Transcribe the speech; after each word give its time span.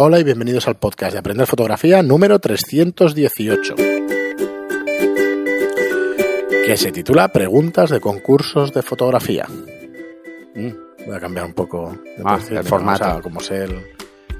Hola 0.00 0.20
y 0.20 0.22
bienvenidos 0.22 0.68
al 0.68 0.76
podcast 0.76 1.12
de 1.14 1.18
Aprender 1.18 1.44
Fotografía 1.48 2.04
número 2.04 2.38
318, 2.38 3.74
que 6.64 6.76
se 6.76 6.92
titula 6.92 7.26
Preguntas 7.32 7.90
de 7.90 7.98
concursos 7.98 8.72
de 8.72 8.82
fotografía. 8.82 9.46
Mm, 10.54 10.70
voy 11.04 11.16
a 11.16 11.18
cambiar 11.18 11.46
un 11.46 11.52
poco 11.52 11.98
Ah, 12.24 12.38
el 12.48 12.62
formato. 12.62 13.20
como 13.22 13.40
sé 13.40 13.64
el, 13.64 13.82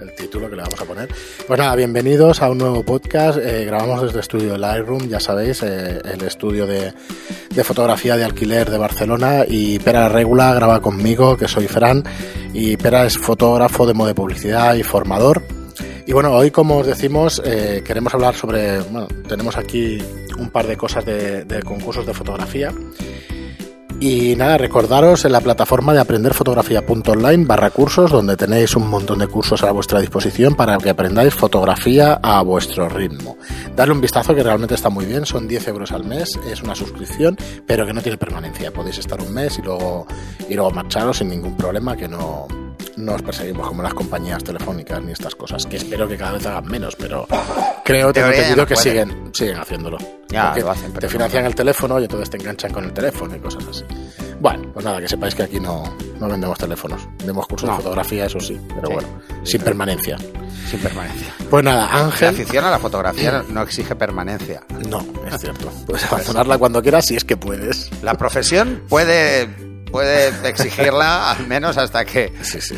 el 0.00 0.14
título 0.14 0.48
que 0.48 0.56
le 0.56 0.62
vamos 0.62 0.80
a 0.80 0.84
poner. 0.84 1.08
Pues 1.46 1.58
nada, 1.58 1.74
bienvenidos 1.74 2.42
a 2.42 2.50
un 2.50 2.58
nuevo 2.58 2.82
podcast. 2.82 3.38
Eh, 3.38 3.64
grabamos 3.64 4.02
desde 4.02 4.20
estudio 4.20 4.56
Lightroom, 4.56 5.08
ya 5.08 5.20
sabéis, 5.20 5.62
eh, 5.62 6.00
el 6.04 6.22
estudio 6.22 6.66
de, 6.66 6.92
fotografía 7.64 8.16
de 8.16 8.24
alquiler 8.24 8.70
de 8.70 8.78
Barcelona. 8.78 9.44
Y 9.48 9.78
Pera 9.78 10.08
Regula 10.08 10.54
graba 10.54 10.80
conmigo, 10.80 11.36
que 11.36 11.48
soy 11.48 11.66
Fran. 11.66 12.04
Y 12.52 12.76
Pera 12.76 13.06
es 13.06 13.18
fotógrafo 13.18 13.86
de 13.86 13.94
modo 13.94 14.08
de 14.08 14.14
publicidad 14.14 14.74
y 14.74 14.82
formador. 14.82 15.42
Y 16.06 16.12
bueno, 16.12 16.32
hoy, 16.32 16.50
como 16.50 16.78
os 16.78 16.86
decimos, 16.86 17.42
eh, 17.44 17.82
queremos 17.84 18.14
hablar 18.14 18.34
sobre. 18.34 18.80
Bueno, 18.80 19.08
tenemos 19.28 19.56
aquí 19.56 19.98
un 20.38 20.50
par 20.50 20.66
de 20.66 20.76
cosas 20.76 21.04
de 21.04 21.62
concursos 21.64 22.06
de 22.06 22.14
fotografía. 22.14 22.72
Y 24.00 24.36
nada, 24.36 24.58
recordaros 24.58 25.24
en 25.24 25.32
la 25.32 25.40
plataforma 25.40 25.92
de 25.92 25.98
aprenderfotografía.online 25.98 27.44
barra 27.44 27.70
cursos, 27.70 28.12
donde 28.12 28.36
tenéis 28.36 28.76
un 28.76 28.88
montón 28.88 29.18
de 29.18 29.26
cursos 29.26 29.64
a 29.64 29.72
vuestra 29.72 29.98
disposición 29.98 30.54
para 30.54 30.78
que 30.78 30.90
aprendáis 30.90 31.34
fotografía 31.34 32.20
a 32.22 32.40
vuestro 32.42 32.88
ritmo. 32.88 33.36
Darle 33.74 33.94
un 33.94 34.00
vistazo 34.00 34.36
que 34.36 34.44
realmente 34.44 34.76
está 34.76 34.88
muy 34.88 35.04
bien, 35.04 35.26
son 35.26 35.48
10 35.48 35.66
euros 35.68 35.90
al 35.90 36.04
mes, 36.04 36.38
es 36.48 36.62
una 36.62 36.76
suscripción, 36.76 37.36
pero 37.66 37.84
que 37.86 37.92
no 37.92 38.00
tiene 38.00 38.18
permanencia. 38.18 38.72
Podéis 38.72 38.98
estar 38.98 39.20
un 39.20 39.34
mes 39.34 39.58
y 39.58 39.62
luego, 39.62 40.06
y 40.48 40.54
luego 40.54 40.70
marcharos 40.70 41.18
sin 41.18 41.30
ningún 41.30 41.56
problema, 41.56 41.96
que 41.96 42.06
no, 42.06 42.46
no 42.98 43.14
os 43.14 43.22
perseguimos 43.22 43.66
como 43.68 43.82
las 43.82 43.94
compañías 43.94 44.42
telefónicas 44.44 45.02
ni 45.02 45.12
estas 45.12 45.34
cosas, 45.34 45.64
que 45.66 45.76
espero 45.76 46.06
que 46.08 46.16
cada 46.16 46.32
vez 46.32 46.46
hagan 46.46 46.66
menos, 46.66 46.96
pero 46.96 47.26
creo, 47.84 48.12
tengo 48.12 48.28
entendido 48.28 48.66
que 48.66 48.76
siguen, 48.76 49.30
siguen 49.32 49.58
haciéndolo. 49.58 49.98
Ya, 50.28 50.54
lo 50.56 50.70
hacen, 50.70 50.88
pero 50.92 51.00
te 51.00 51.06
no. 51.06 51.10
financian 51.12 51.46
el 51.46 51.54
teléfono 51.54 51.98
y 51.98 52.02
entonces 52.02 52.28
te 52.28 52.36
enganchan 52.36 52.70
con 52.72 52.84
el 52.84 52.92
teléfono 52.92 53.34
y 53.34 53.38
cosas 53.38 53.64
así. 53.70 53.84
Bueno, 54.40 54.70
pues 54.74 54.84
nada, 54.84 55.00
que 55.00 55.08
sepáis 55.08 55.34
que 55.34 55.42
aquí 55.44 55.58
no, 55.58 55.82
no 56.20 56.28
vendemos 56.28 56.58
teléfonos. 56.58 57.00
Vendemos 57.18 57.46
cursos 57.46 57.68
No. 57.68 57.76
de 57.76 57.82
fotografía, 57.82 58.26
eso 58.26 58.38
sí, 58.40 58.60
pero 58.74 58.88
Sí. 58.88 58.92
bueno, 58.94 59.08
sin 59.42 59.62
permanencia. 59.62 60.16
Sin 60.68 60.80
permanencia. 60.80 61.32
Pues 61.48 61.64
nada, 61.64 61.86
La 61.86 62.04
Ángel. 62.04 62.28
afición 62.28 62.64
a 62.66 62.70
la 62.70 62.78
fotografía 62.78 63.42
no 63.48 63.62
exige 63.62 63.96
permanencia. 63.96 64.62
No, 64.88 64.98
es 65.26 65.40
cierto. 65.40 65.70
Puedes 65.86 66.04
abandonarla 66.12 66.58
cuando 66.58 66.82
quieras 66.82 67.06
si 67.06 67.16
es 67.16 67.24
que 67.24 67.36
puedes. 67.38 67.90
La 68.02 68.14
profesión 68.14 68.82
puede, 68.88 69.48
puede 69.90 70.28
exigirla 70.48 71.30
al 71.32 71.46
menos 71.46 71.76
hasta 71.78 72.04
que, 72.04 72.32
Sí, 72.42 72.60
sí. 72.60 72.76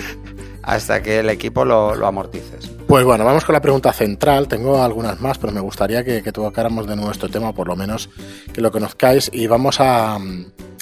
hasta 0.63 1.03
que 1.03 1.19
el 1.21 1.31
equipo 1.31 1.65
lo, 1.65 1.95
lo 1.95 2.07
amortices. 2.07 2.71
Pues 2.87 3.05
bueno, 3.05 3.25
vamos 3.25 3.45
con 3.45 3.53
la 3.53 3.61
pregunta 3.61 3.93
central. 3.93 4.49
Tengo 4.49 4.83
algunas 4.83 5.21
más, 5.21 5.39
pero 5.39 5.53
me 5.53 5.61
gustaría 5.61 6.03
que, 6.05 6.23
que 6.23 6.33
tocáramos 6.33 6.87
de 6.89 6.97
nuevo 6.97 7.11
este 7.13 7.29
tema, 7.29 7.53
por 7.53 7.69
lo 7.69 7.77
menos 7.77 8.11
que 8.53 8.61
lo 8.61 8.73
conozcáis. 8.73 9.31
Y 9.33 9.47
vamos 9.47 9.77
a, 9.79 10.19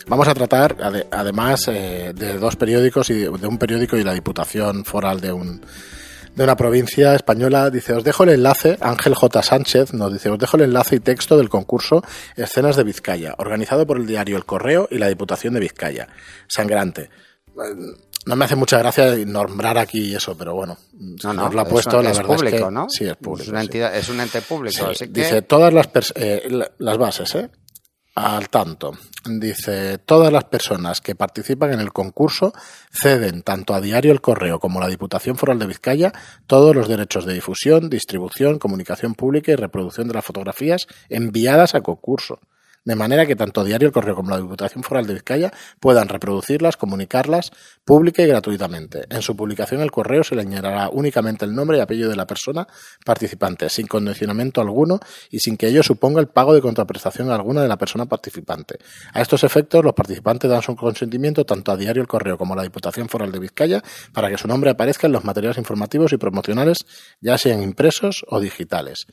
vamos 0.06 0.26
a 0.28 0.32
tratar, 0.34 0.76
ade- 0.78 1.06
además, 1.10 1.68
eh, 1.68 2.12
de 2.14 2.38
dos 2.38 2.56
periódicos, 2.56 3.10
y 3.10 3.14
de, 3.14 3.30
de 3.30 3.46
un 3.46 3.58
periódico 3.58 3.96
y 3.98 4.04
la 4.04 4.14
Diputación 4.14 4.86
Foral 4.86 5.20
de 5.20 5.32
un 5.32 5.60
de 6.34 6.44
una 6.44 6.56
provincia 6.56 7.14
española. 7.14 7.70
Dice, 7.70 7.92
os 7.94 8.04
dejo 8.04 8.24
el 8.24 8.30
enlace, 8.30 8.76
Ángel 8.80 9.14
J. 9.14 9.42
Sánchez 9.42 9.92
nos 9.94 10.12
dice, 10.12 10.28
os 10.30 10.38
dejo 10.38 10.56
el 10.56 10.64
enlace 10.64 10.96
y 10.96 11.00
texto 11.00 11.36
del 11.36 11.48
concurso 11.48 12.02
Escenas 12.36 12.76
de 12.76 12.84
Vizcaya, 12.84 13.34
organizado 13.38 13.86
por 13.86 13.96
el 13.98 14.06
diario 14.06 14.36
El 14.36 14.44
Correo 14.44 14.88
y 14.90 14.98
la 14.98 15.08
Diputación 15.08 15.54
de 15.54 15.60
Vizcaya. 15.60 16.08
Sangrante. 16.46 17.10
No 18.26 18.36
me 18.36 18.44
hace 18.44 18.56
mucha 18.56 18.78
gracia 18.78 19.16
nombrar 19.26 19.78
aquí 19.78 20.14
eso, 20.14 20.36
pero 20.36 20.54
bueno, 20.54 20.76
No, 20.92 21.32
no, 21.32 21.44
nos 21.44 21.54
lo 21.54 21.60
ha 21.60 21.64
es- 21.64 21.68
puesto, 21.70 22.02
la 22.02 22.10
es 22.10 22.18
verdad 22.18 22.34
público, 22.36 22.56
es 22.56 22.62
que 22.64 22.70
¿no? 22.70 22.86
sí 22.90 23.04
es 23.06 23.16
público. 23.16 23.42
Es, 23.44 23.48
una 23.48 23.60
sí. 23.60 23.66
entidad, 23.66 23.96
es 23.96 24.08
un 24.10 24.20
ente 24.20 24.42
público. 24.42 24.76
Sí, 24.76 24.84
así 24.90 25.04
que- 25.06 25.20
Dice 25.20 25.42
todas 25.42 25.72
las 25.72 25.88
eh, 26.14 26.46
la- 26.50 26.70
las 26.78 26.98
bases, 26.98 27.34
¿eh? 27.36 27.48
Al 28.20 28.48
tanto. 28.48 28.98
Dice 29.24 29.98
todas 29.98 30.32
las 30.32 30.42
personas 30.42 31.00
que 31.00 31.14
participan 31.14 31.72
en 31.72 31.78
el 31.78 31.92
concurso 31.92 32.52
ceden 32.90 33.42
tanto 33.42 33.74
a 33.74 33.80
Diario 33.80 34.10
El 34.10 34.20
Correo 34.20 34.58
como 34.58 34.80
a 34.80 34.82
la 34.82 34.88
Diputación 34.88 35.36
Foral 35.36 35.60
de 35.60 35.68
Vizcaya 35.68 36.12
todos 36.48 36.74
los 36.74 36.88
derechos 36.88 37.26
de 37.26 37.34
difusión, 37.34 37.88
distribución, 37.88 38.58
comunicación 38.58 39.14
pública 39.14 39.52
y 39.52 39.54
reproducción 39.54 40.08
de 40.08 40.14
las 40.14 40.24
fotografías 40.24 40.88
enviadas 41.08 41.76
a 41.76 41.82
concurso. 41.82 42.40
De 42.88 42.96
manera 42.96 43.26
que 43.26 43.36
tanto 43.36 43.64
Diario 43.64 43.88
El 43.88 43.92
Correo 43.92 44.14
como 44.14 44.30
la 44.30 44.38
Diputación 44.38 44.82
Foral 44.82 45.06
de 45.06 45.12
Vizcaya 45.12 45.52
puedan 45.78 46.08
reproducirlas, 46.08 46.78
comunicarlas 46.78 47.50
pública 47.84 48.22
y 48.22 48.26
gratuitamente. 48.26 49.04
En 49.10 49.20
su 49.20 49.36
publicación 49.36 49.82
el 49.82 49.90
correo 49.90 50.24
se 50.24 50.34
le 50.34 50.40
añadirá 50.40 50.88
únicamente 50.90 51.44
el 51.44 51.54
nombre 51.54 51.76
y 51.76 51.80
apellido 51.80 52.08
de 52.08 52.16
la 52.16 52.26
persona 52.26 52.66
participante, 53.04 53.68
sin 53.68 53.88
condicionamiento 53.88 54.62
alguno 54.62 55.00
y 55.30 55.40
sin 55.40 55.58
que 55.58 55.68
ello 55.68 55.82
suponga 55.82 56.22
el 56.22 56.28
pago 56.28 56.54
de 56.54 56.62
contraprestación 56.62 57.30
alguna 57.30 57.60
de 57.60 57.68
la 57.68 57.76
persona 57.76 58.06
participante. 58.06 58.78
A 59.12 59.20
estos 59.20 59.44
efectos, 59.44 59.84
los 59.84 59.92
participantes 59.92 60.50
dan 60.50 60.62
su 60.62 60.74
consentimiento 60.74 61.44
tanto 61.44 61.72
a 61.72 61.76
Diario 61.76 62.00
El 62.00 62.08
Correo 62.08 62.38
como 62.38 62.54
a 62.54 62.56
la 62.56 62.62
Diputación 62.62 63.10
Foral 63.10 63.30
de 63.32 63.38
Vizcaya 63.38 63.82
para 64.14 64.30
que 64.30 64.38
su 64.38 64.48
nombre 64.48 64.70
aparezca 64.70 65.06
en 65.06 65.12
los 65.12 65.24
materiales 65.24 65.58
informativos 65.58 66.14
y 66.14 66.16
promocionales, 66.16 66.78
ya 67.20 67.36
sean 67.36 67.62
impresos 67.62 68.24
o 68.28 68.40
digitales. 68.40 69.06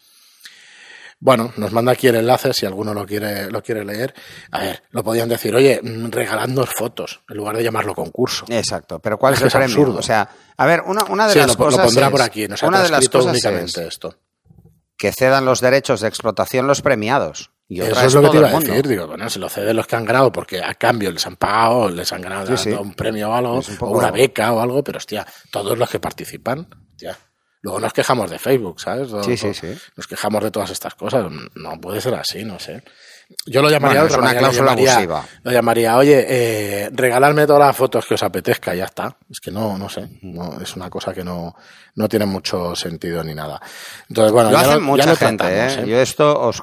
Bueno, 1.19 1.51
nos 1.57 1.71
manda 1.71 1.93
aquí 1.93 2.07
el 2.07 2.15
enlace 2.15 2.53
si 2.53 2.65
alguno 2.65 2.93
lo 2.93 3.05
quiere, 3.05 3.49
lo 3.49 3.63
quiere 3.63 3.83
leer. 3.85 4.13
A 4.51 4.59
ver, 4.59 4.83
lo 4.91 5.03
podían 5.03 5.29
decir, 5.29 5.55
oye, 5.55 5.79
mm, 5.81 6.11
regaladnos 6.11 6.69
fotos, 6.77 7.21
en 7.29 7.37
lugar 7.37 7.55
de 7.57 7.63
llamarlo 7.63 7.95
concurso. 7.95 8.45
Exacto, 8.49 8.99
pero 8.99 9.17
¿cuál 9.17 9.33
es, 9.33 9.41
el 9.41 9.49
premio? 9.49 9.65
absurdo. 9.67 9.99
O 9.99 10.03
sea, 10.03 10.29
a 10.57 10.65
ver, 10.65 10.81
una, 10.85 11.05
una 11.05 11.27
de 11.27 11.33
Sí, 11.33 11.39
las 11.39 11.47
lo, 11.47 11.53
lo 11.53 11.65
cosas 11.71 11.85
pondrá 11.85 12.05
es- 12.07 12.11
por 12.11 12.21
aquí, 12.21 12.47
no 12.47 12.57
se 12.57 12.65
ha 12.65 12.67
una 12.67 12.81
de 12.83 12.89
las 12.89 13.09
cosas 13.09 13.31
únicamente 13.31 13.81
es 13.81 13.87
esto. 13.87 14.15
que 14.97 15.11
cedan 15.11 15.45
los 15.45 15.61
derechos 15.61 16.01
de 16.01 16.07
explotación 16.09 16.67
los 16.67 16.81
premiados. 16.81 17.51
Y 17.67 17.81
Eso 17.81 17.99
es 17.99 18.13
lo 18.13 18.21
que 18.21 18.29
te 18.29 18.37
iba 18.37 18.49
a 18.49 18.59
decir, 18.59 18.87
digo, 18.87 19.07
bueno, 19.07 19.27
se 19.27 19.39
lo 19.39 19.49
ceden 19.49 19.75
los 19.75 19.87
que 19.87 19.95
han 19.95 20.05
ganado 20.05 20.31
porque 20.31 20.61
a 20.63 20.75
cambio 20.75 21.11
les 21.11 21.25
han 21.25 21.35
pagado, 21.35 21.89
les 21.89 22.13
han 22.13 22.21
ganado 22.21 22.55
Sí, 22.55 22.69
sí. 22.69 22.69
un 22.77 22.93
premio 22.93 23.31
o 23.31 23.33
algo, 23.33 23.53
un 23.55 23.63
o 23.79 23.87
una 23.89 24.11
beca 24.11 24.53
o 24.53 24.61
algo, 24.61 24.83
pero 24.83 24.97
hostia, 24.99 25.25
todos 25.49 25.75
los 25.75 25.89
que 25.89 25.99
participan, 25.99 26.67
hostia. 26.91 27.17
Luego 27.65 27.79
nos 27.79 27.93
quejamos 27.93 28.29
de 28.29 28.37
Facebook, 28.37 28.79
¿sabes? 28.79 29.09
Sí, 29.25 29.35
sí, 29.35 29.51
sí. 29.55 29.75
Nos 29.97 30.05
quejamos 30.05 30.43
de 30.43 30.51
todas 30.51 30.69
estas 30.69 30.93
cosas. 30.93 31.25
No 31.55 31.81
puede 31.81 31.99
ser 31.99 32.13
así, 32.13 32.45
no 32.45 32.59
sé. 32.59 32.83
Yo 33.47 33.59
lo 33.63 33.71
llamaría 33.71 34.03
Bueno, 34.03 34.19
una 34.19 34.37
cláusula 34.37 34.71
llamaría- 34.75 34.91
abusiva. 34.93 35.25
Lo 35.41 35.51
llamaría, 35.51 35.97
oye, 35.97 36.25
eh, 36.29 36.89
regalarme 36.93 37.47
todas 37.47 37.61
las 37.65 37.75
fotos 37.75 38.05
que 38.05 38.13
os 38.13 38.21
apetezca, 38.21 38.75
ya 38.75 38.85
está. 38.85 39.17
Es 39.31 39.39
que 39.39 39.49
no, 39.49 39.79
no 39.79 39.89
sé. 39.89 40.07
No, 40.21 40.61
es 40.61 40.75
una 40.75 40.91
cosa 40.91 41.11
que 41.11 41.23
no, 41.23 41.55
no 41.95 42.07
tiene 42.07 42.27
mucho 42.27 42.75
sentido 42.75 43.23
ni 43.23 43.33
nada. 43.33 43.59
Entonces, 44.09 44.31
bueno, 44.31 44.51
Lo 44.51 44.61
ya 44.61 44.69
hacen 44.69 44.83
mucha 44.83 45.15
gente, 45.15 45.43
tratamos, 45.43 45.77
¿eh? 45.77 45.89
Yo 45.89 45.99
esto 45.99 46.39
os, 46.39 46.61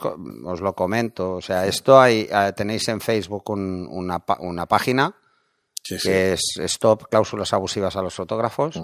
lo 0.61 0.73
comento. 0.77 1.33
O 1.33 1.41
sea, 1.43 1.67
esto 1.67 2.01
hay, 2.01 2.29
eh, 2.31 2.53
tenéis 2.57 2.87
en 2.87 3.01
Facebook 3.01 3.51
un- 3.51 3.89
una, 3.91 4.23
una 4.39 4.67
página 4.67 5.17
Sí, 5.83 5.99
sí. 5.99 6.09
que 6.09 6.35
es 6.35 6.43
Stop 6.61 7.09
Cláusulas 7.11 7.53
Abusivas 7.53 7.97
a 7.97 8.03
los 8.03 8.15
Fotógrafos. 8.15 8.77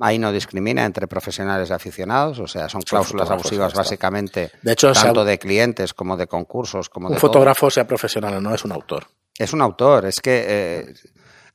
Ahí 0.00 0.18
no 0.18 0.30
discrimina 0.30 0.84
entre 0.84 1.08
profesionales 1.08 1.70
y 1.70 1.72
aficionados, 1.72 2.38
o 2.38 2.46
sea, 2.46 2.68
son 2.68 2.82
cláusulas 2.82 3.28
abusivas 3.30 3.74
básicamente 3.74 4.52
De 4.62 4.72
hecho, 4.72 4.92
tanto 4.92 5.24
de 5.24 5.38
clientes 5.40 5.92
como 5.92 6.16
de 6.16 6.28
concursos, 6.28 6.88
como 6.88 7.08
un 7.08 7.14
de 7.14 7.20
todo. 7.20 7.28
fotógrafo, 7.32 7.68
sea 7.68 7.86
profesional 7.86 8.34
o 8.34 8.40
no, 8.40 8.54
es 8.54 8.64
un 8.64 8.70
autor. 8.70 9.08
Es 9.36 9.52
un 9.52 9.60
autor, 9.60 10.06
es 10.06 10.20
que, 10.20 10.44
eh, 10.46 10.94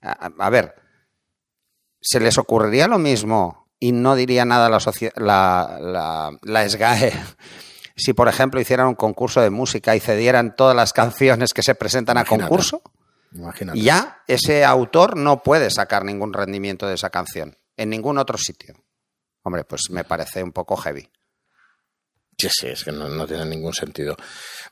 a, 0.01 0.29
a 0.37 0.49
ver, 0.49 0.75
¿se 2.01 2.19
les 2.19 2.37
ocurriría 2.37 2.89
lo 2.89 2.97
mismo 2.99 3.69
y 3.79 3.93
no 3.93 4.15
diría 4.15 4.43
nada 4.43 4.69
la, 4.69 4.79
la, 5.15 5.77
la, 5.79 6.31
la 6.41 6.69
SGAE 6.69 7.13
si, 7.95 8.11
por 8.11 8.27
ejemplo, 8.27 8.59
hicieran 8.59 8.87
un 8.87 8.95
concurso 8.95 9.39
de 9.39 9.51
música 9.51 9.95
y 9.95 10.01
cedieran 10.01 10.57
todas 10.57 10.75
las 10.75 10.91
canciones 10.91 11.53
que 11.53 11.63
se 11.63 11.75
presentan 11.75 12.17
Imagínate. 12.17 12.43
a 12.43 12.47
concurso? 12.47 12.81
Imagínate. 13.33 13.79
Ya 13.79 14.21
ese 14.27 14.65
autor 14.65 15.15
no 15.15 15.43
puede 15.43 15.69
sacar 15.69 16.03
ningún 16.03 16.33
rendimiento 16.33 16.87
de 16.87 16.95
esa 16.95 17.09
canción 17.09 17.57
en 17.77 17.89
ningún 17.89 18.17
otro 18.17 18.37
sitio. 18.37 18.75
Hombre, 19.43 19.63
pues 19.65 19.83
me 19.89 20.03
parece 20.03 20.41
un 20.41 20.51
poco 20.51 20.77
heavy. 20.77 21.09
Sí, 22.37 22.49
sí, 22.49 22.67
es 22.67 22.83
que 22.83 22.91
no, 22.91 23.07
no 23.07 23.27
tiene 23.27 23.45
ningún 23.45 23.73
sentido. 23.73 24.15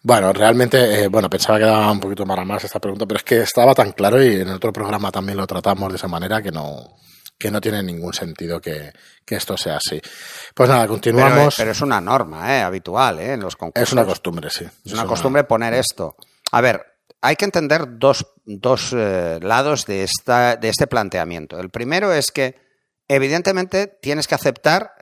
Bueno, 0.01 0.33
realmente, 0.33 1.03
eh, 1.03 1.07
bueno, 1.07 1.29
pensaba 1.29 1.59
que 1.59 1.65
daba 1.65 1.91
un 1.91 1.99
poquito 1.99 2.25
para 2.25 2.43
más 2.43 2.63
esta 2.63 2.79
pregunta, 2.79 3.05
pero 3.05 3.19
es 3.19 3.23
que 3.23 3.41
estaba 3.41 3.75
tan 3.75 3.91
claro 3.91 4.21
y 4.21 4.41
en 4.41 4.49
otro 4.49 4.73
programa 4.73 5.11
también 5.11 5.37
lo 5.37 5.45
tratamos 5.45 5.91
de 5.91 5.97
esa 5.97 6.07
manera 6.07 6.41
que 6.41 6.51
no, 6.51 6.97
que 7.41 7.51
no 7.51 7.59
tiene 7.59 7.81
ningún 7.81 8.13
sentido 8.13 8.61
que, 8.61 8.93
que 9.25 9.35
esto 9.35 9.57
sea 9.57 9.77
así. 9.77 9.99
Pues 10.53 10.69
nada, 10.69 10.87
continuamos. 10.87 11.55
pero 11.57 11.71
es 11.71 11.81
una 11.81 11.99
norma 11.99 12.55
¿eh? 12.55 12.61
habitual 12.61 13.19
¿eh? 13.19 13.33
en 13.33 13.41
los 13.41 13.55
concursos. 13.55 13.89
es 13.89 13.93
una 13.93 14.05
costumbre, 14.05 14.49
sí. 14.49 14.65
Es 14.85 14.93
una 14.93 15.05
costumbre 15.05 15.43
poner 15.43 15.73
esto. 15.73 16.15
A 16.51 16.61
ver, 16.61 16.85
hay 17.19 17.35
que 17.35 17.45
entender 17.45 17.97
dos, 17.97 18.25
dos 18.45 18.93
eh, 18.93 19.39
lados 19.41 19.85
de, 19.85 20.03
esta, 20.03 20.55
de 20.55 20.69
este 20.69 20.87
planteamiento. 20.87 21.59
El 21.59 21.69
primero 21.69 22.13
es 22.13 22.31
que, 22.31 22.55
evidentemente, 23.15 23.87
tienes 23.87 24.27
que 24.27 24.35
aceptar 24.35 24.93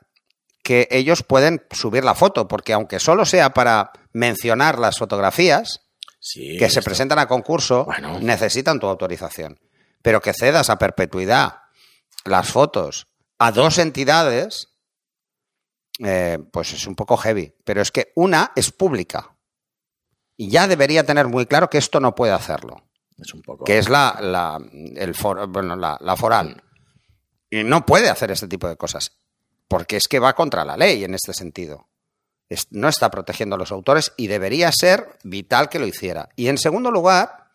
que 0.63 0.87
ellos 0.91 1.23
pueden 1.23 1.65
subir 1.71 2.03
la 2.03 2.15
foto, 2.15 2.47
porque 2.47 2.73
aunque 2.73 2.99
solo 2.99 3.25
sea 3.25 3.51
para 3.53 3.91
mencionar 4.13 4.77
las 4.79 4.97
fotografías 4.97 5.81
Sí, 6.19 6.57
que 6.57 6.69
se 6.69 6.81
presentan 6.81 7.17
a 7.19 7.27
concurso, 7.27 7.85
Bueno. 7.85 8.19
necesitan 8.19 8.79
tu 8.79 8.87
autorización. 8.87 9.59
Pero 10.01 10.21
que 10.21 10.33
cedas 10.33 10.69
a 10.69 10.77
perpetuidad 10.77 11.61
las 12.25 12.51
fotos 12.51 13.07
a 13.37 13.51
dos 13.53 13.77
entidades, 13.77 14.67
eh, 15.99 16.37
pues 16.51 16.73
es 16.73 16.87
un 16.87 16.95
poco 16.95 17.15
heavy. 17.17 17.53
Pero 17.63 17.81
es 17.81 17.91
que 17.91 18.11
una 18.15 18.51
es 18.55 18.71
pública. 18.71 19.35
Y 20.37 20.49
ya 20.49 20.67
debería 20.67 21.05
tener 21.05 21.27
muy 21.27 21.45
claro 21.45 21.69
que 21.69 21.77
esto 21.77 21.99
no 21.99 22.15
puede 22.15 22.33
hacerlo. 22.33 22.83
Es 23.17 23.33
un 23.33 23.41
poco. 23.41 23.63
Que 23.65 23.77
es 23.77 23.89
la, 23.89 24.17
la, 24.21 24.57
el 24.95 25.13
for- 25.15 25.47
bueno, 25.47 25.75
la, 25.75 25.97
la 26.01 26.15
foral. 26.15 26.63
No 27.51 27.85
puede 27.85 28.09
hacer 28.09 28.31
este 28.31 28.47
tipo 28.47 28.67
de 28.67 28.75
cosas. 28.77 29.13
Porque 29.67 29.97
es 29.97 30.07
que 30.07 30.19
va 30.19 30.33
contra 30.35 30.65
la 30.65 30.77
ley 30.77 31.03
en 31.03 31.13
este 31.13 31.33
sentido. 31.33 31.87
Es- 32.49 32.67
no 32.71 32.87
está 32.89 33.11
protegiendo 33.11 33.55
a 33.55 33.59
los 33.59 33.71
autores 33.71 34.11
y 34.17 34.27
debería 34.27 34.71
ser 34.71 35.17
vital 35.23 35.69
que 35.69 35.79
lo 35.79 35.85
hiciera. 35.87 36.29
Y 36.35 36.47
en 36.47 36.57
segundo 36.57 36.89
lugar, 36.91 37.51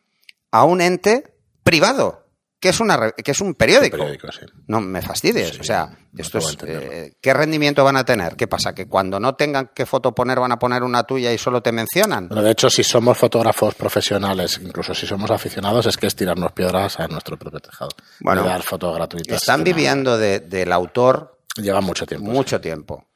a 0.52 0.64
un 0.64 0.80
ente 0.80 1.34
privado, 1.64 2.23
que 2.64 2.70
es, 2.70 2.80
una, 2.80 3.10
que 3.10 3.30
es 3.32 3.40
un 3.42 3.52
periódico. 3.52 3.98
periódico, 3.98 4.32
sí. 4.32 4.46
No 4.68 4.80
me 4.80 5.02
fastidies. 5.02 5.50
Sí, 5.50 5.58
o 5.60 5.64
sea, 5.64 5.84
no 5.86 6.22
esto 6.22 6.38
es, 6.38 6.56
eh, 6.64 7.12
¿qué 7.20 7.34
rendimiento 7.34 7.84
van 7.84 7.98
a 7.98 8.04
tener? 8.06 8.36
¿Qué 8.36 8.48
pasa? 8.48 8.74
¿Que 8.74 8.88
cuando 8.88 9.20
no 9.20 9.34
tengan 9.34 9.70
qué 9.74 9.84
foto 9.84 10.14
poner 10.14 10.40
van 10.40 10.50
a 10.52 10.58
poner 10.58 10.82
una 10.82 11.02
tuya 11.04 11.30
y 11.30 11.36
solo 11.36 11.60
te 11.62 11.72
mencionan? 11.72 12.28
Bueno, 12.28 12.42
de 12.42 12.52
hecho, 12.52 12.70
si 12.70 12.82
somos 12.82 13.18
fotógrafos 13.18 13.74
profesionales, 13.74 14.58
incluso 14.62 14.94
si 14.94 15.06
somos 15.06 15.30
aficionados, 15.30 15.84
es 15.84 15.98
que 15.98 16.06
es 16.06 16.16
tirarnos 16.16 16.52
piedras 16.52 16.98
a 16.98 17.06
nuestro 17.06 17.38
propio 17.38 17.60
tejado. 17.60 17.90
Bueno, 18.20 18.42
Y 18.42 18.48
dar 18.48 18.62
fotos 18.62 18.94
gratuitas. 18.96 19.42
Están 19.42 19.62
que 19.62 19.74
viviendo 19.74 20.16
de- 20.16 20.40
del 20.40 20.72
autor 20.72 21.38
Lleva 21.56 21.82
mucho 21.82 22.06
tiempo. 22.06 22.26
sí. 22.30 22.32
mucho 22.32 22.60
tiempo. 22.62 23.06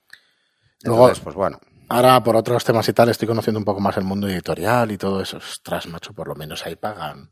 Luego- 0.82 1.04
Entonces, 1.04 1.24
pues 1.24 1.34
bueno. 1.36 1.58
Ahora, 1.88 2.22
por 2.22 2.36
otros 2.36 2.62
temas 2.64 2.86
y 2.90 2.92
tal, 2.92 3.08
estoy 3.08 3.26
conociendo 3.26 3.58
un 3.58 3.64
poco 3.64 3.80
más 3.80 3.96
el 3.96 4.04
mundo 4.04 4.28
editorial 4.28 4.92
y 4.92 4.98
todo 4.98 5.22
eso. 5.22 5.38
Ostras, 5.38 5.86
macho, 5.86 6.12
por 6.12 6.28
lo 6.28 6.34
menos 6.34 6.66
ahí 6.66 6.76
pagan. 6.76 7.30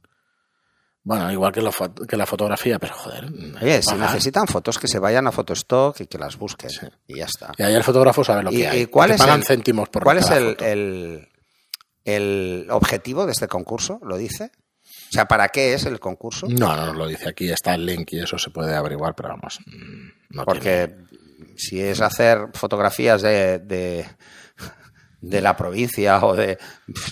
Bueno, 1.08 1.31
igual 1.31 1.53
que, 1.53 1.62
lo 1.62 1.70
fo- 1.70 2.05
que 2.05 2.17
la 2.17 2.26
fotografía, 2.26 2.81
pero 2.81 2.93
joder. 2.94 3.26
Oye, 3.62 3.81
si 3.81 3.94
necesitan 3.94 4.49
fotos, 4.49 4.76
que 4.76 4.88
se 4.88 4.99
vayan 4.99 5.29
a 5.29 5.31
Photostock 5.31 6.00
y 6.00 6.06
que 6.08 6.19
las 6.19 6.37
busquen. 6.37 6.69
Sí. 6.69 6.87
Y 7.06 7.19
ya 7.19 7.26
está. 7.26 7.53
Y 7.56 7.62
ahí 7.62 7.75
el 7.76 7.85
fotógrafo 7.85 8.25
sabe 8.25 8.43
lo 8.43 8.50
¿Y, 8.50 8.56
que 8.56 8.67
hay. 8.69 8.81
y 8.81 8.87
cuál 8.87 9.12
es 9.12 9.19
pagan 9.19 9.38
el, 9.38 9.47
céntimos 9.47 9.88
por 9.88 10.03
cuál 10.03 10.19
es 10.19 10.29
el, 10.32 10.50
foto. 10.56 10.64
el, 10.64 11.29
el 12.05 12.67
objetivo 12.70 13.25
de 13.25 13.31
este 13.31 13.47
concurso? 13.47 14.00
¿Lo 14.03 14.17
dice? 14.17 14.50
O 15.08 15.12
sea, 15.12 15.26
¿para 15.29 15.49
qué 15.50 15.75
es 15.75 15.87
el 15.87 16.00
concurso? 16.00 16.49
No, 16.50 16.75
no 16.76 16.93
lo 16.93 17.06
dice 17.06 17.29
aquí, 17.29 17.50
está 17.52 17.76
el 17.76 17.87
link 17.87 18.12
y 18.12 18.19
eso 18.19 18.37
se 18.37 18.50
puede 18.50 18.75
averiguar, 18.75 19.14
pero 19.14 19.29
vamos. 19.29 19.61
mm, 19.64 19.70
tiene- 20.31 20.44
Porque 20.44 20.97
si 21.56 21.81
es 21.81 22.00
hacer 22.00 22.49
fotografías 22.52 23.23
de, 23.23 23.61
de, 23.61 24.06
de 25.20 25.41
la 25.41 25.56
provincia 25.56 26.19
o 26.25 26.35
de... 26.35 26.59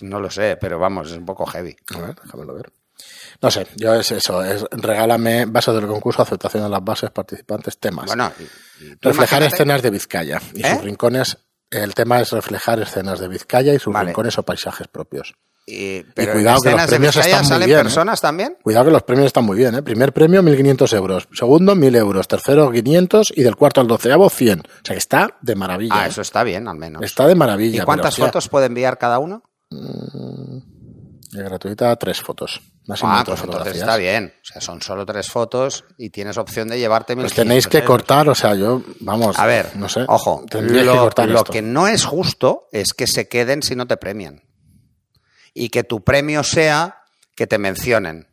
No 0.02 0.18
lo 0.18 0.30
sé, 0.30 0.56
pero 0.60 0.80
vamos, 0.80 1.12
es 1.12 1.16
un 1.16 1.24
poco 1.24 1.46
heavy. 1.46 1.76
A 1.94 2.00
ver, 2.00 2.16
déjamelo 2.16 2.54
ver. 2.54 2.72
No 3.42 3.50
sé, 3.50 3.66
yo 3.76 3.94
es 3.94 4.10
eso, 4.12 4.42
es 4.42 4.64
regálame 4.70 5.44
bases 5.46 5.74
del 5.74 5.86
concurso, 5.86 6.22
aceptación 6.22 6.62
de 6.64 6.68
las 6.68 6.82
bases, 6.84 7.10
participantes, 7.10 7.78
temas. 7.78 8.06
Bueno, 8.06 8.32
y- 8.38 8.84
y 8.84 8.88
reflejar 9.00 9.40
imagínate- 9.42 9.46
escenas 9.54 9.82
de 9.82 9.90
Vizcaya 9.90 10.40
y 10.54 10.64
¿Eh? 10.66 10.74
sus 10.74 10.82
rincones. 10.84 11.38
El 11.70 11.94
tema 11.94 12.20
es 12.20 12.30
reflejar 12.30 12.80
escenas 12.80 13.18
de 13.18 13.26
Vizcaya 13.28 13.74
y 13.74 13.78
sus 13.78 13.92
Vale. 13.92 14.08
rincones 14.08 14.38
o 14.38 14.42
paisajes 14.42 14.88
propios. 14.88 15.34
y- 15.66 16.02
pero 16.14 16.32
en 16.32 16.38
cuidado 16.40 16.60
que 16.60 16.70
los 16.72 16.86
premios 16.86 17.16
están 17.16 17.46
muy 17.48 17.64
bien, 17.64 17.78
¿eh? 17.78 17.82
personas 17.82 18.20
también. 18.20 18.58
Cuidado 18.62 18.84
que 18.84 18.90
los 18.90 19.02
premios 19.02 19.26
están 19.28 19.44
muy 19.46 19.56
bien, 19.56 19.74
¿eh? 19.74 19.82
Primer 19.82 20.12
premio, 20.12 20.42
1.500 20.42 20.92
euros. 20.92 21.26
Segundo, 21.32 21.74
1.000 21.74 21.96
euros. 21.96 22.28
Tercero, 22.28 22.70
500. 22.70 23.32
Y 23.34 23.42
del 23.44 23.56
cuarto 23.56 23.80
al 23.80 23.86
doceavo, 23.86 24.28
100. 24.28 24.60
O 24.60 24.62
sea 24.84 24.94
que 24.94 24.98
está 24.98 25.38
de 25.40 25.54
maravilla. 25.54 25.94
Ah, 25.96 26.04
¿eh? 26.04 26.10
eso 26.10 26.20
está 26.20 26.42
bien, 26.44 26.68
al 26.68 26.76
menos. 26.76 27.02
Está 27.02 27.24
de 27.26 27.32
¿Y 27.32 27.36
maravilla. 27.36 27.86
cuántas 27.86 28.14
pero, 28.14 28.26
hostia, 28.26 28.40
fotos 28.40 28.48
puede 28.50 28.66
enviar 28.66 28.98
cada 28.98 29.18
uno? 29.18 29.42
de 29.70 31.42
gratuita, 31.42 31.96
tres 31.96 32.20
fotos. 32.20 32.60
Ah, 32.86 33.22
pues 33.24 33.40
pues 33.40 33.44
entonces 33.44 33.76
está 33.78 33.96
bien. 33.96 34.34
O 34.42 34.44
sea, 34.44 34.60
son 34.60 34.82
solo 34.82 35.06
tres 35.06 35.30
fotos 35.30 35.84
y 35.96 36.10
tienes 36.10 36.36
opción 36.36 36.68
de 36.68 36.78
llevarte 36.78 37.16
Pues 37.16 37.32
1.500 37.32 37.34
tenéis 37.34 37.66
que 37.66 37.78
euros. 37.78 37.88
cortar, 37.88 38.28
o 38.28 38.34
sea, 38.34 38.54
yo, 38.54 38.82
vamos. 39.00 39.38
A 39.38 39.46
ver, 39.46 39.74
no 39.76 39.88
sé. 39.88 40.04
ojo, 40.06 40.44
lo, 40.52 40.60
que 40.60 40.98
cortar 40.98 41.28
lo 41.28 41.38
esto. 41.38 41.52
que 41.52 41.62
no 41.62 41.88
es 41.88 42.04
justo 42.04 42.68
es 42.72 42.92
que 42.92 43.06
se 43.06 43.26
queden 43.26 43.62
si 43.62 43.74
no 43.74 43.86
te 43.86 43.96
premian. 43.96 44.42
Y 45.54 45.70
que 45.70 45.82
tu 45.82 46.04
premio 46.04 46.42
sea 46.42 47.04
que 47.34 47.46
te 47.46 47.58
mencionen. 47.58 48.28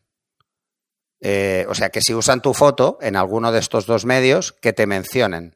Eh, 1.22 1.66
o 1.70 1.76
sea, 1.76 1.90
que 1.90 2.02
si 2.02 2.14
usan 2.14 2.42
tu 2.42 2.54
foto 2.54 2.98
en 3.02 3.16
alguno 3.16 3.52
de 3.52 3.60
estos 3.60 3.86
dos 3.86 4.06
medios, 4.06 4.52
que 4.52 4.74
te 4.74 4.86
mencionen. 4.86 5.56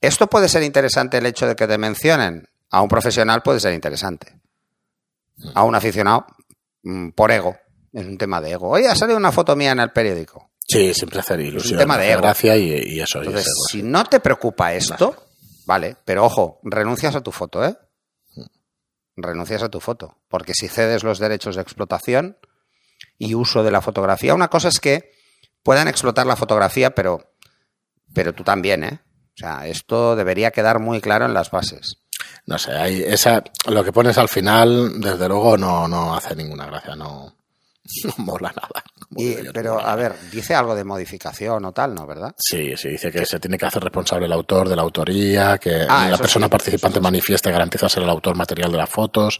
Esto 0.00 0.26
puede 0.26 0.48
ser 0.48 0.64
interesante 0.64 1.16
el 1.16 1.24
hecho 1.24 1.46
de 1.46 1.56
que 1.56 1.66
te 1.66 1.78
mencionen. 1.78 2.48
A 2.70 2.82
un 2.82 2.88
profesional 2.88 3.42
puede 3.42 3.60
ser 3.60 3.72
interesante. 3.72 4.38
A 5.54 5.62
un 5.62 5.74
aficionado, 5.74 6.26
por 7.14 7.30
ego. 7.30 7.56
Es 7.92 8.04
un 8.04 8.18
tema 8.18 8.40
de 8.40 8.52
ego. 8.52 8.68
Oye, 8.70 8.88
ha 8.88 8.94
salido 8.94 9.16
una 9.16 9.32
foto 9.32 9.54
mía 9.56 9.72
en 9.72 9.80
el 9.80 9.90
periódico. 9.92 10.50
Sí, 10.66 10.94
siempre 10.94 11.20
hacer 11.20 11.40
ilusión. 11.40 11.78
tema 11.78 11.98
de 11.98 12.10
ego. 12.10 12.22
gracia 12.22 12.56
y, 12.56 12.70
y 12.72 13.00
eso. 13.00 13.18
Entonces, 13.18 13.46
ego, 13.46 13.54
si 13.70 13.82
no 13.82 14.04
te 14.04 14.20
preocupa 14.20 14.72
esto, 14.74 15.14
vale, 15.66 15.96
pero 16.04 16.24
ojo, 16.24 16.60
renuncias 16.64 17.14
a 17.14 17.20
tu 17.20 17.30
foto, 17.32 17.64
¿eh? 17.64 17.76
Renuncias 19.16 19.62
a 19.62 19.68
tu 19.68 19.80
foto. 19.80 20.18
Porque 20.28 20.54
si 20.54 20.68
cedes 20.68 21.04
los 21.04 21.18
derechos 21.18 21.54
de 21.56 21.62
explotación 21.62 22.36
y 23.18 23.34
uso 23.34 23.62
de 23.62 23.70
la 23.70 23.80
fotografía, 23.80 24.34
una 24.34 24.48
cosa 24.48 24.68
es 24.68 24.80
que 24.80 25.12
puedan 25.62 25.86
explotar 25.86 26.26
la 26.26 26.36
fotografía, 26.36 26.94
pero, 26.94 27.34
pero 28.12 28.32
tú 28.32 28.42
también, 28.42 28.82
¿eh? 28.84 29.00
O 29.34 29.36
sea, 29.36 29.66
esto 29.66 30.16
debería 30.16 30.50
quedar 30.50 30.80
muy 30.80 31.00
claro 31.00 31.26
en 31.26 31.34
las 31.34 31.50
bases. 31.50 32.03
No 32.46 32.58
sé, 32.58 32.72
hay 32.72 33.02
esa, 33.02 33.42
lo 33.66 33.82
que 33.84 33.92
pones 33.92 34.18
al 34.18 34.28
final, 34.28 35.00
desde 35.00 35.28
luego, 35.28 35.56
no, 35.56 35.88
no 35.88 36.14
hace 36.14 36.34
ninguna 36.36 36.66
gracia, 36.66 36.94
no, 36.96 37.34
no 38.04 38.14
mola 38.24 38.52
nada. 38.54 38.82
Y- 39.16 39.36
pero, 39.52 39.78
a 39.78 39.94
ver, 39.94 40.14
dice 40.32 40.54
algo 40.56 40.74
de 40.74 40.82
modificación 40.82 41.64
o 41.66 41.72
tal, 41.72 41.94
¿no? 41.94 42.04
¿Verdad? 42.06 42.34
Sí, 42.36 42.76
sí, 42.76 42.88
dice 42.88 43.12
que 43.12 43.24
se 43.24 43.38
tiene 43.38 43.56
que 43.56 43.66
hacer 43.66 43.82
responsable 43.82 44.26
el 44.26 44.32
autor 44.32 44.68
de 44.68 44.74
la 44.74 44.82
autoría, 44.82 45.56
que 45.58 45.86
Ah, 45.88 46.08
la 46.10 46.18
persona 46.18 46.46
sí, 46.46 46.50
participante 46.50 46.98
sí. 46.98 47.02
manifieste 47.02 47.48
y 47.48 47.52
garantiza 47.52 47.88
ser 47.88 48.02
el 48.02 48.10
autor 48.10 48.34
material 48.36 48.72
de 48.72 48.78
las 48.78 48.90
fotos, 48.90 49.38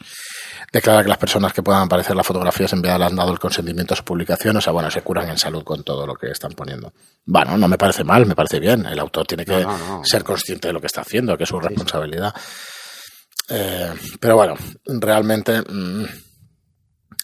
declara 0.72 1.02
que 1.02 1.08
las 1.08 1.18
personas 1.18 1.52
que 1.52 1.62
puedan 1.62 1.82
aparecer 1.82 2.12
en 2.12 2.18
las 2.18 2.26
fotografías 2.26 2.72
enviadas 2.72 3.10
han 3.10 3.16
dado 3.16 3.32
el 3.32 3.38
consentimiento 3.40 3.94
a 3.94 3.96
su 3.96 4.04
publicación, 4.04 4.56
o 4.56 4.60
sea, 4.60 4.72
bueno, 4.72 4.90
se 4.92 5.02
curan 5.02 5.28
en 5.28 5.38
salud 5.38 5.64
con 5.64 5.82
todo 5.82 6.06
lo 6.06 6.14
que 6.14 6.30
están 6.30 6.52
poniendo. 6.52 6.92
Bueno, 7.24 7.58
no 7.58 7.66
me 7.66 7.78
parece 7.78 8.04
mal, 8.04 8.26
me 8.26 8.36
parece 8.36 8.60
bien. 8.60 8.86
El 8.86 8.98
autor 9.00 9.26
tiene 9.26 9.44
que 9.44 9.62
No, 9.62 9.76
no, 9.76 9.88
no. 9.98 10.04
ser 10.04 10.22
consciente 10.22 10.68
de 10.68 10.74
lo 10.74 10.80
que 10.80 10.86
está 10.86 11.00
haciendo, 11.00 11.36
que 11.36 11.44
es 11.44 11.48
su 11.48 11.58
responsabilidad. 11.58 12.32
Eh, 13.48 13.92
pero 14.20 14.36
bueno, 14.36 14.54
realmente 14.86 15.60
mm, 15.60 16.04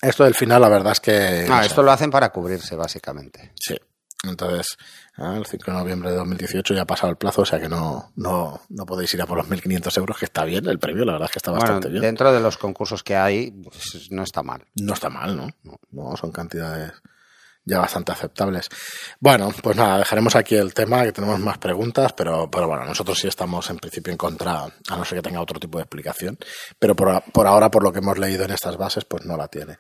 esto 0.03 0.25
del 0.25 0.35
final, 0.35 0.61
la 0.63 0.69
verdad 0.69 0.93
es 0.93 1.01
que... 1.01 1.45
no 1.49 1.55
Ah, 1.55 1.61
sé. 1.63 1.69
esto 1.69 1.83
lo 1.83 1.93
hacen 1.93 2.11
para 2.11 2.31
cubrirse, 2.31 2.77
básicamente. 2.77 3.53
Sí. 3.59 3.77
Entonces, 4.23 4.77
ah, 5.17 5.35
el 5.39 5.47
5 5.47 5.71
de 5.71 5.79
noviembre 5.79 6.11
de 6.11 6.17
2018 6.17 6.75
ya 6.75 6.83
ha 6.83 6.87
pasado 6.87 7.11
el 7.11 7.17
plazo, 7.17 7.41
o 7.41 7.47
sea 7.47 7.59
que 7.59 7.71
no, 7.71 8.13
no, 8.17 8.61
no 8.69 8.85
podéis 8.85 9.15
ir 9.15 9.23
a 9.23 9.27
por 9.27 9.39
los 9.39 9.49
1.500 9.49 9.97
euros, 9.97 10.19
que 10.19 10.27
está 10.27 10.45
bien 10.45 10.67
el 10.69 10.79
premio, 10.79 11.07
la 11.07 11.13
verdad 11.13 11.27
es 11.29 11.33
que 11.33 11.39
está 11.39 11.51
Bueno, 11.53 11.65
bastante 11.65 11.89
bien. 11.89 12.03
dentro 12.03 12.31
de 12.31 12.41
los 12.41 12.59
concursos 12.59 13.03
que 13.03 13.17
hay, 13.17 13.51
pues, 13.51 14.09
no 14.11 14.23
está 14.23 14.43
mal. 14.43 14.63
No 14.75 14.93
está 14.93 15.09
mal, 15.09 15.37
¿no? 15.39 15.49
¿no? 15.93 16.17
Son 16.19 16.33
cantidades 16.33 16.93
ya 17.71 17.79
bastante 17.79 18.13
aceptables. 18.13 18.69
Bueno, 19.21 19.53
pues 19.63 19.77
nada, 19.77 19.99
dejaremos 19.99 20.35
aquí 20.35 20.57
el 20.57 20.75
tema, 20.75 21.05
que 21.05 21.13
tenemos 21.13 21.39
más 21.39 21.59
preguntas, 21.59 22.13
pero, 22.13 22.51
pero 22.51 22.67
bueno, 22.67 22.85
nosotros 22.85 23.19
sí 23.19 23.29
estamos 23.29 23.71
en 23.71 23.79
principio 23.79 24.11
en 24.11 24.19
contra, 24.19 24.65
a 24.65 24.97
no 24.97 25.05
ser 25.05 25.19
que 25.19 25.23
tenga 25.23 25.41
otro 25.41 25.61
tipo 25.61 25.79
de 25.79 25.83
explicación, 25.83 26.37
pero 26.79 26.97
por, 26.97 27.23
por 27.33 27.47
ahora, 27.47 27.71
por 27.71 27.83
lo 27.83 27.93
que 27.93 28.01
hemos 28.01 28.19
leído 28.19 28.45
en 28.45 28.51
estas 28.51 28.77
bases, 28.77 29.05
pues 29.05 29.25
no 29.25 29.37
la 29.37 29.49
tiene. 29.49 29.79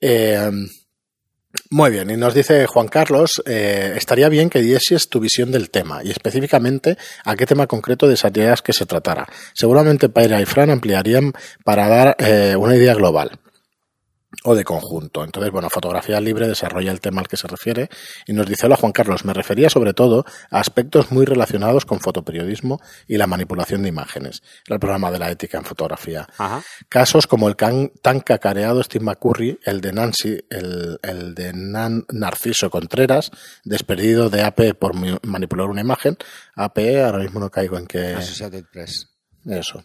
Eh, 0.00 0.50
muy 1.70 1.90
bien, 1.90 2.10
y 2.10 2.16
nos 2.16 2.34
dice 2.34 2.66
Juan 2.66 2.88
Carlos, 2.88 3.42
eh, 3.46 3.92
estaría 3.96 4.28
bien 4.28 4.48
que 4.48 4.60
dieses 4.60 5.08
tu 5.08 5.20
visión 5.20 5.52
del 5.52 5.70
tema 5.70 6.02
y 6.02 6.10
específicamente 6.10 6.96
a 7.24 7.36
qué 7.36 7.46
tema 7.46 7.66
concreto 7.66 8.08
desearías 8.08 8.62
que 8.62 8.72
se 8.72 8.86
tratara. 8.86 9.28
Seguramente 9.52 10.08
Paira 10.08 10.40
y 10.40 10.46
Fran 10.46 10.70
ampliarían 10.70 11.32
para 11.64 11.88
dar 11.88 12.16
eh, 12.18 12.56
una 12.56 12.74
idea 12.74 12.94
global 12.94 13.38
o 14.44 14.54
de 14.54 14.64
conjunto. 14.64 15.24
Entonces, 15.24 15.52
bueno, 15.52 15.70
Fotografía 15.70 16.20
Libre 16.20 16.48
desarrolla 16.48 16.90
el 16.90 17.00
tema 17.00 17.20
al 17.20 17.28
que 17.28 17.36
se 17.36 17.46
refiere 17.48 17.88
y 18.26 18.32
nos 18.32 18.46
dice, 18.46 18.66
hola 18.66 18.76
Juan 18.76 18.92
Carlos, 18.92 19.24
me 19.24 19.32
refería 19.32 19.70
sobre 19.70 19.94
todo 19.94 20.24
a 20.50 20.60
aspectos 20.60 21.10
muy 21.12 21.24
relacionados 21.24 21.84
con 21.84 22.00
fotoperiodismo 22.00 22.80
y 23.06 23.16
la 23.18 23.26
manipulación 23.26 23.82
de 23.82 23.88
imágenes. 23.88 24.42
Era 24.66 24.74
el 24.76 24.80
programa 24.80 25.10
de 25.10 25.18
la 25.18 25.30
ética 25.30 25.58
en 25.58 25.64
fotografía. 25.64 26.26
Ajá. 26.38 26.62
Casos 26.88 27.26
como 27.26 27.48
el 27.48 27.56
can- 27.56 27.92
tan 28.02 28.20
cacareado 28.20 28.82
Steve 28.82 29.04
McCurry, 29.04 29.58
el 29.64 29.80
de 29.80 29.92
Nancy, 29.92 30.38
el, 30.50 30.98
el 31.02 31.34
de 31.34 31.52
Nan 31.52 32.04
Narciso 32.10 32.70
Contreras, 32.70 33.30
despedido 33.64 34.28
de 34.30 34.42
AP 34.42 34.74
por 34.78 34.92
manipular 35.26 35.68
una 35.68 35.80
imagen. 35.82 36.16
AP, 36.56 36.78
ahora 37.04 37.18
mismo 37.18 37.40
no 37.40 37.50
caigo 37.50 37.78
en 37.78 37.86
qué... 37.86 38.14
Associated 38.14 38.64
Press. 38.72 39.08
Eso. 39.46 39.84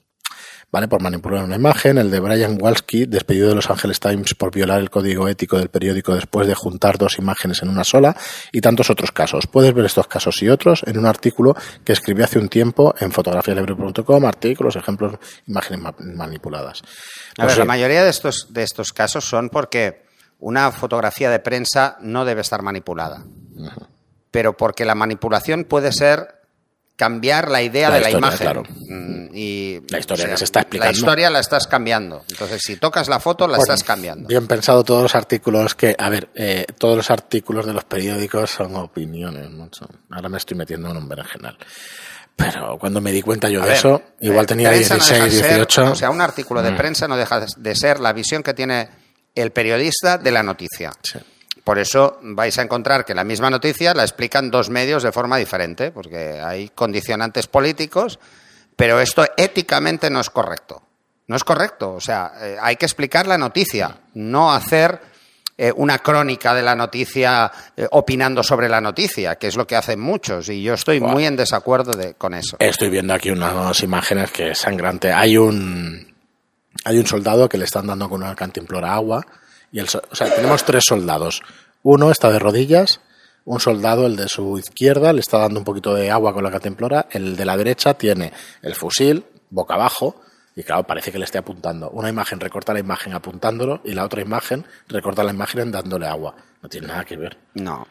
¿Vale? 0.69 0.89
Por 0.89 1.01
manipular 1.01 1.45
una 1.45 1.55
imagen. 1.55 1.97
El 1.97 2.11
de 2.11 2.19
Brian 2.19 2.57
Walsky, 2.61 3.05
despedido 3.05 3.47
de 3.47 3.55
Los 3.55 3.69
Angeles 3.69 4.01
Times 4.01 4.33
por 4.35 4.51
violar 4.53 4.79
el 4.81 4.89
código 4.89 5.27
ético 5.29 5.57
del 5.57 5.69
periódico 5.69 6.13
después 6.13 6.45
de 6.45 6.55
juntar 6.55 6.97
dos 6.97 7.17
imágenes 7.19 7.61
en 7.63 7.69
una 7.69 7.85
sola. 7.85 8.15
Y 8.51 8.59
tantos 8.59 8.89
otros 8.89 9.11
casos. 9.13 9.47
Puedes 9.47 9.73
ver 9.73 9.85
estos 9.85 10.07
casos 10.07 10.41
y 10.43 10.49
otros 10.49 10.83
en 10.85 10.97
un 10.99 11.05
artículo 11.05 11.55
que 11.85 11.93
escribí 11.93 12.21
hace 12.21 12.37
un 12.37 12.49
tiempo 12.49 12.93
en 12.99 13.11
fotografialibre.com, 13.13 14.25
artículos, 14.25 14.75
ejemplos, 14.75 15.13
imágenes 15.47 15.79
ma- 15.81 15.95
manipuladas. 15.99 16.81
A 16.81 16.85
Pues 17.37 17.47
ver, 17.47 17.51
sí, 17.53 17.59
la 17.59 17.65
mayoría 17.65 18.03
de 18.03 18.09
estos, 18.09 18.47
de 18.51 18.63
estos 18.63 18.91
casos 18.91 19.23
son 19.23 19.49
porque 19.49 20.05
una 20.39 20.71
fotografía 20.73 21.29
de 21.29 21.39
prensa 21.39 21.97
no 22.01 22.25
debe 22.25 22.41
estar 22.41 22.61
manipulada. 22.61 23.23
Pero 24.31 24.57
porque 24.57 24.83
la 24.85 24.95
manipulación 24.95 25.63
puede 25.63 25.91
ser 25.93 26.36
cambiar 26.97 27.49
la 27.49 27.61
idea 27.61 27.87
La 27.89 27.95
de 27.95 28.01
la 28.01 28.11
imagen. 28.11 28.37
claro. 28.39 28.63
Mm, 28.69 29.17
Y, 29.39 29.81
La 29.89 29.99
historia 29.99 30.27
que 30.29 30.37
se 30.37 30.45
está 30.45 30.61
explicando. 30.61 30.91
La 30.91 30.97
historia 30.97 31.29
la 31.29 31.39
estás 31.39 31.67
cambiando. 31.67 32.23
Entonces, 32.27 32.59
si 32.65 32.75
tocas 32.77 33.07
la 33.07 33.19
foto, 33.19 33.45
la 33.47 33.57
Bueno, 33.57 33.71
estás 33.71 33.83
cambiando. 33.87 34.27
Bien 34.27 34.47
pensado 34.47 34.83
todos 34.83 35.03
los 35.03 35.13
artículos 35.15 35.75
que, 35.75 35.95
a 35.97 36.09
ver, 36.09 36.29
eh, 36.33 36.65
todos 36.79 36.97
los 36.97 37.11
artículos 37.11 37.65
de 37.67 37.73
los 37.73 37.83
periódicos 37.83 38.49
son 38.49 38.75
opiniones, 38.77 39.47
macho. 39.51 39.87
Ahora 40.09 40.27
me 40.27 40.37
estoy 40.39 40.57
metiendo 40.57 40.89
en 40.89 40.97
un 40.97 41.07
berenjenal. 41.07 41.55
Pero 42.35 42.77
cuando 42.79 42.99
me 43.01 43.11
di 43.11 43.21
cuenta 43.21 43.47
yo 43.49 43.61
A 43.61 43.65
de 43.65 43.69
ver, 43.69 43.77
eso, 43.77 44.01
igual 44.21 44.45
eh, 44.45 44.47
tenía 44.47 44.69
prensa 44.69 44.95
no 44.95 44.99
16, 45.03 45.19
deja 45.23 45.25
de 45.25 45.31
ser- 45.49 45.55
18. 45.57 45.91
o 45.91 45.95
sea, 45.95 46.09
un 46.09 46.21
artículo 46.21 46.61
de 46.63 46.71
Mm. 46.71 46.77
prensa 46.77 47.07
no 47.07 47.15
deja 47.17 47.45
de 47.57 47.75
ser 47.75 47.99
la 47.99 48.13
visión 48.13 48.41
que 48.41 48.53
tiene 48.55 48.89
el 49.35 49.51
periodista 49.51 50.17
de 50.17 50.31
la 50.31 50.41
noticia. 50.41 50.91
Sí. 51.03 51.19
Por 51.67 51.79
eso 51.79 52.17
vais 52.21 52.57
a 52.57 52.61
encontrar 52.61 53.03
que 53.03 53.13
la 53.13 53.25
misma 53.25 53.49
noticia 53.49 53.93
la 53.93 54.03
explican 54.03 54.49
dos 54.49 54.69
medios 54.69 55.03
de 55.03 55.11
forma 55.11 55.35
diferente, 55.35 55.91
porque 55.91 56.39
hay 56.39 56.69
condicionantes 56.69 57.47
políticos, 57.47 58.19
pero 58.77 59.01
esto 59.01 59.25
éticamente 59.35 60.09
no 60.09 60.21
es 60.21 60.29
correcto. 60.29 60.81
No 61.27 61.35
es 61.35 61.43
correcto. 61.43 61.91
O 61.95 61.99
sea, 61.99 62.31
eh, 62.39 62.55
hay 62.61 62.77
que 62.77 62.85
explicar 62.85 63.27
la 63.27 63.37
noticia, 63.37 63.97
no 64.13 64.53
hacer 64.53 65.01
eh, 65.57 65.73
una 65.75 65.99
crónica 65.99 66.53
de 66.53 66.61
la 66.61 66.73
noticia 66.73 67.51
eh, 67.75 67.85
opinando 67.91 68.43
sobre 68.43 68.69
la 68.69 68.79
noticia, 68.79 69.35
que 69.35 69.47
es 69.47 69.57
lo 69.57 69.67
que 69.67 69.75
hacen 69.75 69.99
muchos, 69.99 70.47
y 70.47 70.63
yo 70.63 70.73
estoy 70.73 71.01
muy 71.01 71.25
en 71.25 71.35
desacuerdo 71.35 71.97
de- 71.97 72.13
con 72.13 72.33
eso. 72.33 72.55
Estoy 72.59 72.89
viendo 72.89 73.13
aquí 73.13 73.29
unas 73.29 73.83
imágenes 73.83 74.31
que 74.31 74.51
es 74.51 74.59
sangrante. 74.59 75.11
Hay 75.11 75.35
un 75.37 76.15
hay 76.85 76.97
un 76.97 77.05
soldado 77.05 77.49
que 77.49 77.57
le 77.57 77.65
están 77.65 77.87
dando 77.87 78.07
con 78.07 78.23
una 78.23 78.35
cantimplora 78.37 78.93
agua 78.93 79.25
y 79.71 79.79
el 79.79 79.85
o 79.85 80.15
sea, 80.15 80.33
tenemos 80.33 80.63
tres 80.63 80.83
soldados. 80.85 81.41
Uno 81.83 82.11
está 82.11 82.31
de 82.31 82.39
rodillas, 82.39 83.01
un 83.45 83.59
soldado, 83.59 84.05
el 84.05 84.15
de 84.15 84.27
su 84.27 84.57
izquierda, 84.57 85.13
le 85.13 85.21
está 85.21 85.37
dando 85.37 85.59
un 85.59 85.65
poquito 85.65 85.93
de 85.93 86.11
agua 86.11 86.33
con 86.33 86.43
la 86.43 86.51
cantimplora, 86.51 87.07
el 87.11 87.35
de 87.35 87.45
la 87.45 87.55
derecha 87.55 87.93
tiene 87.93 88.33
el 88.61 88.75
fusil 88.75 89.25
boca 89.49 89.75
abajo 89.75 90.21
y 90.55 90.63
claro, 90.63 90.83
parece 90.83 91.11
que 91.11 91.19
le 91.19 91.25
esté 91.25 91.37
apuntando. 91.37 91.89
Una 91.91 92.09
imagen 92.09 92.39
recorta 92.39 92.73
la 92.73 92.79
imagen 92.79 93.13
apuntándolo 93.13 93.81
y 93.83 93.93
la 93.93 94.03
otra 94.03 94.21
imagen 94.21 94.65
recorta 94.87 95.23
la 95.23 95.31
imagen 95.31 95.71
dándole 95.71 96.07
agua. 96.07 96.35
No 96.61 96.67
tiene 96.67 96.87
nada 96.87 97.05
que 97.05 97.15
ver. 97.15 97.37
No, 97.53 97.87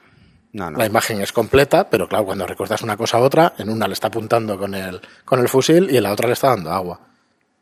no, 0.53 0.71
no. 0.71 0.79
La 0.79 0.87
imagen 0.87 1.21
es 1.21 1.33
completa, 1.33 1.89
pero 1.89 2.09
claro, 2.09 2.25
cuando 2.25 2.47
recortas 2.47 2.83
una 2.83 2.97
cosa 2.97 3.19
a 3.19 3.21
otra, 3.21 3.55
en 3.57 3.71
una 3.71 3.87
le 3.87 3.95
está 3.95 4.09
apuntando 4.09 4.59
con 4.59 4.75
el, 4.75 5.01
con 5.25 5.39
el 5.41 5.49
fusil 5.49 5.91
y 5.91 5.97
en 5.97 6.03
la 6.03 6.13
otra 6.13 6.27
le 6.27 6.33
está 6.33 6.49
dando 6.49 6.73
agua. 6.73 7.01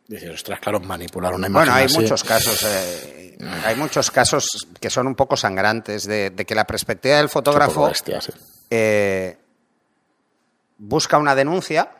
Dices, 0.06 0.30
ostras, 0.34 0.60
claro, 0.60 0.80
manipular 0.80 1.32
una 1.32 1.46
imagen 1.46 1.66
Bueno, 1.68 1.72
hay 1.78 1.86
así- 1.86 1.98
muchos 1.98 2.22
casos, 2.24 2.62
eh, 2.62 3.38
hay 3.64 3.74
muchos 3.76 4.10
casos 4.10 4.66
que 4.80 4.90
son 4.90 5.06
un 5.06 5.14
poco 5.14 5.36
sangrantes 5.36 6.04
de, 6.06 6.30
de 6.30 6.44
que 6.44 6.54
la 6.54 6.66
perspectiva 6.66 7.16
del 7.16 7.28
fotógrafo 7.30 7.86
bestia, 7.88 8.20
sí. 8.20 8.32
eh, 8.70 9.38
busca 10.78 11.16
una 11.18 11.34
denuncia, 11.34 11.90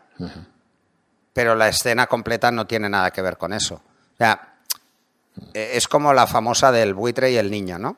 pero 1.32 1.54
la 1.54 1.68
escena 1.68 2.06
completa 2.06 2.50
no 2.50 2.66
tiene 2.66 2.88
nada 2.88 3.10
que 3.10 3.22
ver 3.22 3.36
con 3.38 3.52
eso. 3.52 3.76
O 3.76 4.16
sea, 4.18 4.56
eh, 5.54 5.70
es 5.74 5.88
como 5.88 6.12
la 6.12 6.26
famosa 6.26 6.70
del 6.70 6.94
buitre 6.94 7.30
y 7.32 7.36
el 7.36 7.50
niño, 7.50 7.78
¿no? 7.78 7.96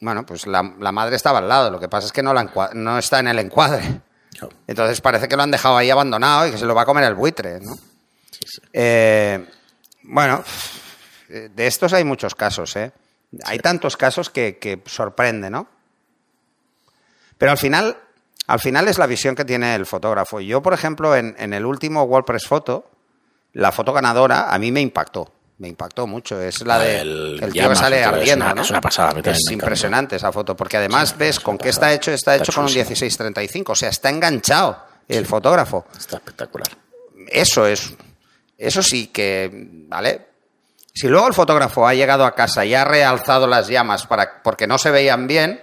Bueno, 0.00 0.24
pues 0.26 0.46
la, 0.46 0.62
la 0.78 0.92
madre 0.92 1.16
estaba 1.16 1.38
al 1.38 1.48
lado, 1.48 1.70
lo 1.70 1.80
que 1.80 1.88
pasa 1.88 2.06
es 2.06 2.12
que 2.12 2.22
no, 2.22 2.32
la 2.34 2.50
no 2.74 2.98
está 2.98 3.18
en 3.20 3.28
el 3.28 3.38
encuadre. 3.38 4.02
Entonces 4.66 5.00
parece 5.00 5.28
que 5.28 5.36
lo 5.36 5.42
han 5.42 5.50
dejado 5.50 5.76
ahí 5.76 5.90
abandonado 5.90 6.46
y 6.46 6.50
que 6.50 6.58
se 6.58 6.66
lo 6.66 6.74
va 6.74 6.82
a 6.82 6.86
comer 6.86 7.04
el 7.04 7.14
buitre, 7.14 7.60
¿no? 7.60 7.74
Eh, 8.72 9.44
bueno, 10.02 10.42
de 11.28 11.66
estos 11.66 11.92
hay 11.92 12.04
muchos 12.04 12.34
casos, 12.34 12.74
¿eh? 12.76 12.92
Hay 13.44 13.58
tantos 13.58 13.96
casos 13.96 14.30
que, 14.30 14.58
que 14.58 14.80
sorprende, 14.86 15.50
¿no? 15.50 15.66
Pero 17.38 17.52
al 17.52 17.58
final, 17.58 17.96
al 18.46 18.60
final 18.60 18.86
es 18.88 18.98
la 18.98 19.06
visión 19.06 19.34
que 19.34 19.44
tiene 19.44 19.74
el 19.74 19.86
fotógrafo. 19.86 20.40
Yo, 20.40 20.62
por 20.62 20.72
ejemplo, 20.74 21.16
en, 21.16 21.34
en 21.38 21.52
el 21.52 21.66
último 21.66 22.04
WordPress 22.04 22.46
Photo, 22.46 22.90
la 23.52 23.72
foto 23.72 23.92
ganadora 23.92 24.52
a 24.54 24.58
mí 24.58 24.70
me 24.70 24.80
impactó. 24.80 25.32
Me 25.58 25.68
impactó 25.68 26.06
mucho. 26.06 26.40
Es 26.40 26.64
la 26.66 26.78
de 26.80 27.00
El 27.00 27.40
el 27.42 27.52
tío 27.52 27.68
que 27.68 27.76
sale 27.76 27.96
tío, 27.98 28.06
es 28.06 28.12
ardiendo. 28.14 28.44
una- 28.44 28.54
¿no? 28.54 28.62
es 28.62 28.70
una 28.70 28.80
pasada, 28.80 29.20
Es 29.24 29.50
impresionante 29.50 30.16
esa 30.16 30.32
foto, 30.32 30.56
porque 30.56 30.76
además 30.76 31.16
ves 31.16 31.36
es 31.36 31.40
con 31.40 31.58
qué 31.58 31.68
está 31.68 31.92
hecho. 31.92 32.10
Está 32.12 32.32
Está 32.34 32.44
hecho 32.44 32.52
con 32.52 32.64
un 32.64 32.68
chulísimo. 32.70 32.90
1635. 32.90 33.72
O 33.72 33.74
sea, 33.76 33.88
está 33.88 34.10
enganchado 34.10 34.84
el 35.08 35.26
fotógrafo 35.26 35.86
Está 35.96 36.16
espectacular. 36.16 36.68
eso 37.28 37.66
es 37.66 37.92
eso 38.58 38.82
sí 38.82 39.08
que 39.08 39.50
vale 39.88 40.26
si 40.94 41.08
luego 41.08 41.26
el 41.26 41.34
fotógrafo 41.34 41.86
ha 41.88 41.94
llegado 41.94 42.24
a 42.24 42.34
casa 42.34 42.64
y 42.64 42.74
ha 42.74 42.84
realzado 42.84 43.46
las 43.46 43.68
llamas 43.68 44.06
para 44.06 44.42
porque 44.42 44.66
no 44.66 44.78
se 44.78 44.90
veían 44.90 45.26
bien 45.26 45.60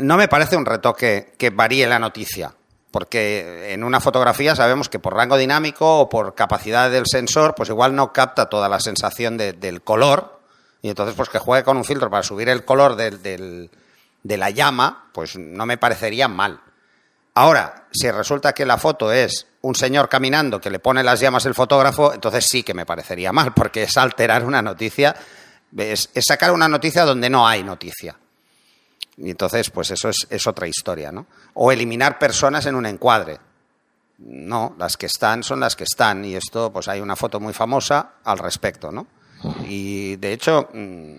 no 0.00 0.16
me 0.16 0.28
parece 0.28 0.56
un 0.56 0.66
retoque 0.66 1.34
que 1.38 1.50
varíe 1.50 1.86
la 1.86 1.98
noticia 1.98 2.52
porque 2.90 3.72
en 3.72 3.84
una 3.84 4.00
fotografía 4.00 4.56
sabemos 4.56 4.88
que 4.88 4.98
por 4.98 5.14
rango 5.14 5.36
dinámico 5.36 6.00
o 6.00 6.08
por 6.08 6.34
capacidad 6.34 6.90
del 6.90 7.04
sensor 7.06 7.54
pues 7.54 7.68
igual 7.68 7.94
no 7.94 8.12
capta 8.12 8.48
toda 8.48 8.68
la 8.68 8.80
sensación 8.80 9.36
de- 9.36 9.52
del 9.52 9.82
color 9.82 10.40
y 10.82 10.88
entonces 10.88 11.14
pues 11.14 11.28
que 11.28 11.38
juegue 11.38 11.64
con 11.64 11.76
un 11.76 11.84
filtro 11.84 12.10
para 12.10 12.22
subir 12.22 12.48
el 12.48 12.64
color 12.64 12.96
de 12.96 13.68
la 14.22 14.50
llama 14.50 15.08
pues 15.12 15.36
no 15.36 15.66
me 15.66 15.78
parecería 15.78 16.28
mal. 16.28 16.60
Ahora, 17.34 17.86
si 17.90 18.10
resulta 18.10 18.52
que 18.54 18.64
la 18.64 18.78
foto 18.78 19.12
es 19.12 19.46
un 19.66 19.74
señor 19.74 20.08
caminando 20.08 20.60
que 20.60 20.70
le 20.70 20.78
pone 20.78 21.02
las 21.02 21.18
llamas 21.18 21.44
el 21.46 21.54
fotógrafo, 21.54 22.14
entonces 22.14 22.46
sí 22.48 22.62
que 22.62 22.72
me 22.72 22.86
parecería 22.86 23.32
mal, 23.32 23.52
porque 23.52 23.82
es 23.82 23.96
alterar 23.96 24.44
una 24.44 24.62
noticia, 24.62 25.14
es, 25.76 26.08
es 26.14 26.24
sacar 26.24 26.52
una 26.52 26.68
noticia 26.68 27.04
donde 27.04 27.28
no 27.28 27.46
hay 27.46 27.64
noticia. 27.64 28.16
Y 29.16 29.30
entonces, 29.30 29.70
pues 29.70 29.90
eso 29.90 30.08
es, 30.08 30.26
es 30.30 30.46
otra 30.46 30.68
historia, 30.68 31.10
¿no? 31.10 31.26
O 31.54 31.72
eliminar 31.72 32.18
personas 32.18 32.66
en 32.66 32.76
un 32.76 32.86
encuadre. 32.86 33.38
No, 34.18 34.76
las 34.78 34.96
que 34.96 35.06
están 35.06 35.42
son 35.42 35.58
las 35.58 35.74
que 35.74 35.84
están. 35.84 36.24
Y 36.24 36.36
esto, 36.36 36.72
pues 36.72 36.86
hay 36.86 37.00
una 37.00 37.16
foto 37.16 37.40
muy 37.40 37.52
famosa 37.52 38.12
al 38.24 38.38
respecto, 38.38 38.92
¿no? 38.92 39.06
Y 39.66 40.16
de 40.16 40.32
hecho, 40.32 40.68
mm, 40.72 41.16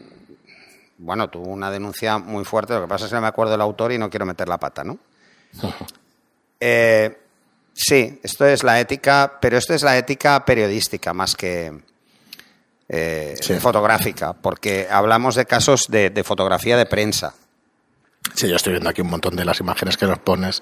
bueno, 1.00 1.30
tuvo 1.30 1.50
una 1.50 1.70
denuncia 1.70 2.18
muy 2.18 2.46
fuerte. 2.46 2.76
Lo 2.76 2.82
que 2.82 2.88
pasa 2.88 3.06
es 3.06 3.10
que 3.10 3.16
no 3.16 3.22
me 3.22 3.28
acuerdo 3.28 3.52
del 3.52 3.62
autor 3.62 3.92
y 3.92 3.98
no 3.98 4.10
quiero 4.10 4.26
meter 4.26 4.48
la 4.48 4.60
pata, 4.60 4.84
¿no? 4.84 4.98
Eh, 6.60 7.16
sí, 7.78 8.20
esto 8.24 8.46
es 8.46 8.64
la 8.64 8.80
ética, 8.80 9.38
pero 9.40 9.58
esto 9.58 9.74
es 9.74 9.84
la 9.84 9.98
ética 9.98 10.44
periodística 10.46 11.14
más 11.14 11.36
que 11.36 11.72
eh, 12.90 13.36
Sí. 13.42 13.56
fotográfica, 13.56 14.34
porque 14.34 14.88
hablamos 14.90 15.36
de 15.36 15.46
casos 15.46 15.86
de, 15.90 16.10
de 16.10 16.24
fotografía 16.24 16.78
de 16.78 16.86
prensa. 16.86 17.34
Sí, 18.34 18.48
yo 18.50 18.56
estoy 18.56 18.74
viendo 18.74 18.90
aquí 18.90 19.02
un 19.02 19.10
montón 19.10 19.36
de 19.36 19.44
las 19.46 19.60
imágenes 19.60 19.98
que 19.98 20.06
nos 20.06 20.20
pones 20.20 20.62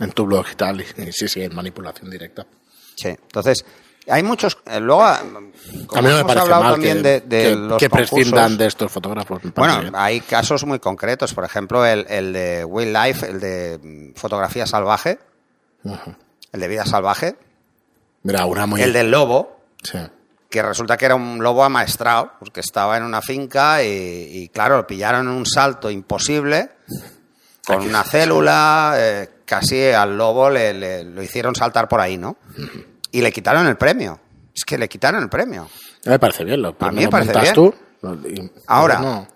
en 0.00 0.10
tu 0.12 0.26
blog 0.26 0.46
y 0.52 0.56
tal. 0.56 0.80
Y, 0.80 1.12
sí, 1.12 1.28
sí, 1.28 1.42
en 1.42 1.54
manipulación 1.54 2.10
directa. 2.10 2.44
Sí, 2.96 3.08
entonces 3.08 3.64
hay 4.08 4.22
muchos. 4.22 4.58
eh, 4.66 4.80
luego, 4.80 5.02
ah, 5.04 5.20
como 5.86 5.98
a 5.98 6.02
mí 6.02 6.08
no 6.08 6.18
hemos 6.18 6.36
hablado 6.36 6.62
mal 6.62 6.72
también 6.74 6.98
que, 6.98 7.02
de, 7.02 7.20
de 7.20 7.42
que- 7.50 7.54
los 7.56 7.78
que 7.78 7.88
prescindan 7.90 8.56
de 8.58 8.66
estos 8.66 8.90
fotógrafos. 8.90 9.40
Bueno, 9.54 9.80
bien. 9.80 9.92
hay 9.96 10.20
casos 10.20 10.64
muy 10.64 10.78
concretos, 10.80 11.32
por 11.34 11.44
ejemplo, 11.44 11.84
el, 11.86 12.04
el 12.08 12.32
de 12.32 12.64
Wildlife, 12.64 13.26
el 13.28 13.40
de 13.40 13.78
mm, 13.82 14.14
fotografía 14.18 14.66
salvaje, 14.66 15.18
Ujú. 15.84 16.14
El 16.54 16.60
de 16.60 16.68
vida 16.68 16.86
salvaje, 16.86 17.36
Mira, 18.22 18.46
una 18.46 18.64
muy... 18.66 18.80
el 18.80 18.92
del 18.94 19.10
lobo, 19.10 19.60
Sí. 19.82 19.98
que 20.48 20.62
resulta 20.62 20.96
que 20.96 21.04
era 21.04 21.14
un 21.14 21.42
lobo 21.42 21.62
amaestrado, 21.64 22.32
porque 22.38 22.60
estaba 22.60 22.96
en 22.96 23.02
una 23.02 23.20
finca 23.20 23.82
y, 23.84 23.88
y, 24.32 24.48
claro, 24.48 24.76
lo 24.78 24.86
pillaron 24.86 25.26
en 25.28 25.34
un 25.34 25.44
salto 25.44 25.90
imposible, 25.90 26.70
con 27.66 27.82
una 27.82 28.02
célula, 28.04 28.94
eh, 28.96 29.30
casi 29.44 29.88
al 29.88 30.16
lobo 30.16 30.48
le, 30.48 30.72
le- 30.74 31.04
lo 31.04 31.22
hicieron 31.22 31.54
saltar 31.54 31.88
por 31.88 32.00
ahí, 32.00 32.16
¿no? 32.16 32.36
Y 33.10 33.20
le 33.20 33.32
quitaron 33.32 33.66
el 33.66 33.76
premio. 33.76 34.20
Es 34.54 34.64
que 34.64 34.78
le 34.78 34.88
quitaron 34.88 35.22
el 35.22 35.28
premio. 35.28 35.62
A 35.62 35.66
mí 35.66 36.10
me 36.12 36.18
parece 36.18 36.44
bien. 36.44 36.62
Lo, 36.62 36.76
A 36.78 36.92
mí 36.92 37.04
me 37.04 37.08
parece 37.08 37.32
bien. 37.40 37.54
tú. 37.54 37.74
y- 38.26 38.50
Ahora, 38.66 39.00
no. 39.00 39.26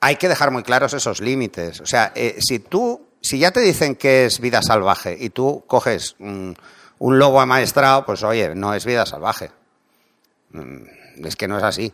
hay 0.00 0.16
que 0.16 0.28
dejar 0.28 0.50
muy 0.50 0.62
claros 0.62 0.92
esos 0.94 1.20
límites. 1.20 1.80
O 1.80 1.86
sea, 1.86 2.12
eh, 2.14 2.36
si 2.40 2.58
tú, 2.58 3.05
si 3.26 3.38
ya 3.38 3.50
te 3.50 3.60
dicen 3.60 3.94
que 3.96 4.24
es 4.26 4.40
vida 4.40 4.60
salvaje 4.62 5.16
y 5.20 5.30
tú 5.30 5.64
coges 5.66 6.16
un, 6.18 6.56
un 6.98 7.18
lobo 7.18 7.40
amaestrado, 7.40 8.06
pues 8.06 8.22
oye, 8.22 8.54
no 8.54 8.72
es 8.74 8.84
vida 8.86 9.04
salvaje. 9.06 9.50
Mm, 10.50 11.24
Es 11.26 11.36
que 11.36 11.48
no 11.48 11.56
es 11.58 11.64
así. 11.64 11.92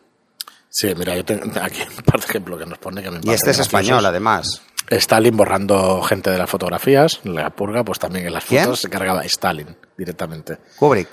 Sí, 0.69 0.93
mira, 0.97 1.15
yo 1.17 1.25
tengo 1.25 1.45
aquí 1.61 1.83
un 1.83 2.03
par 2.05 2.21
de 2.21 2.27
ejemplos 2.27 2.59
que 2.59 2.67
nos 2.67 2.79
pone 2.79 3.03
que 3.03 3.11
me 3.11 3.17
Y 3.17 3.31
este 3.31 3.33
es 3.33 3.43
graciosos. 3.59 3.67
español, 3.67 4.07
además. 4.07 4.63
Stalin 4.91 5.37
borrando 5.37 6.03
gente 6.03 6.31
de 6.31 6.39
las 6.39 6.51
fotografías, 6.51 7.21
la 7.25 7.51
purga, 7.51 7.85
pues 7.85 7.99
también 7.99 8.27
en 8.27 8.33
las 8.33 8.45
¿Quién? 8.45 8.65
fotos 8.65 8.81
se 8.81 8.91
cargaba 8.91 9.23
Stalin 9.25 9.77
directamente. 9.97 10.59
Kubrick. 10.79 11.09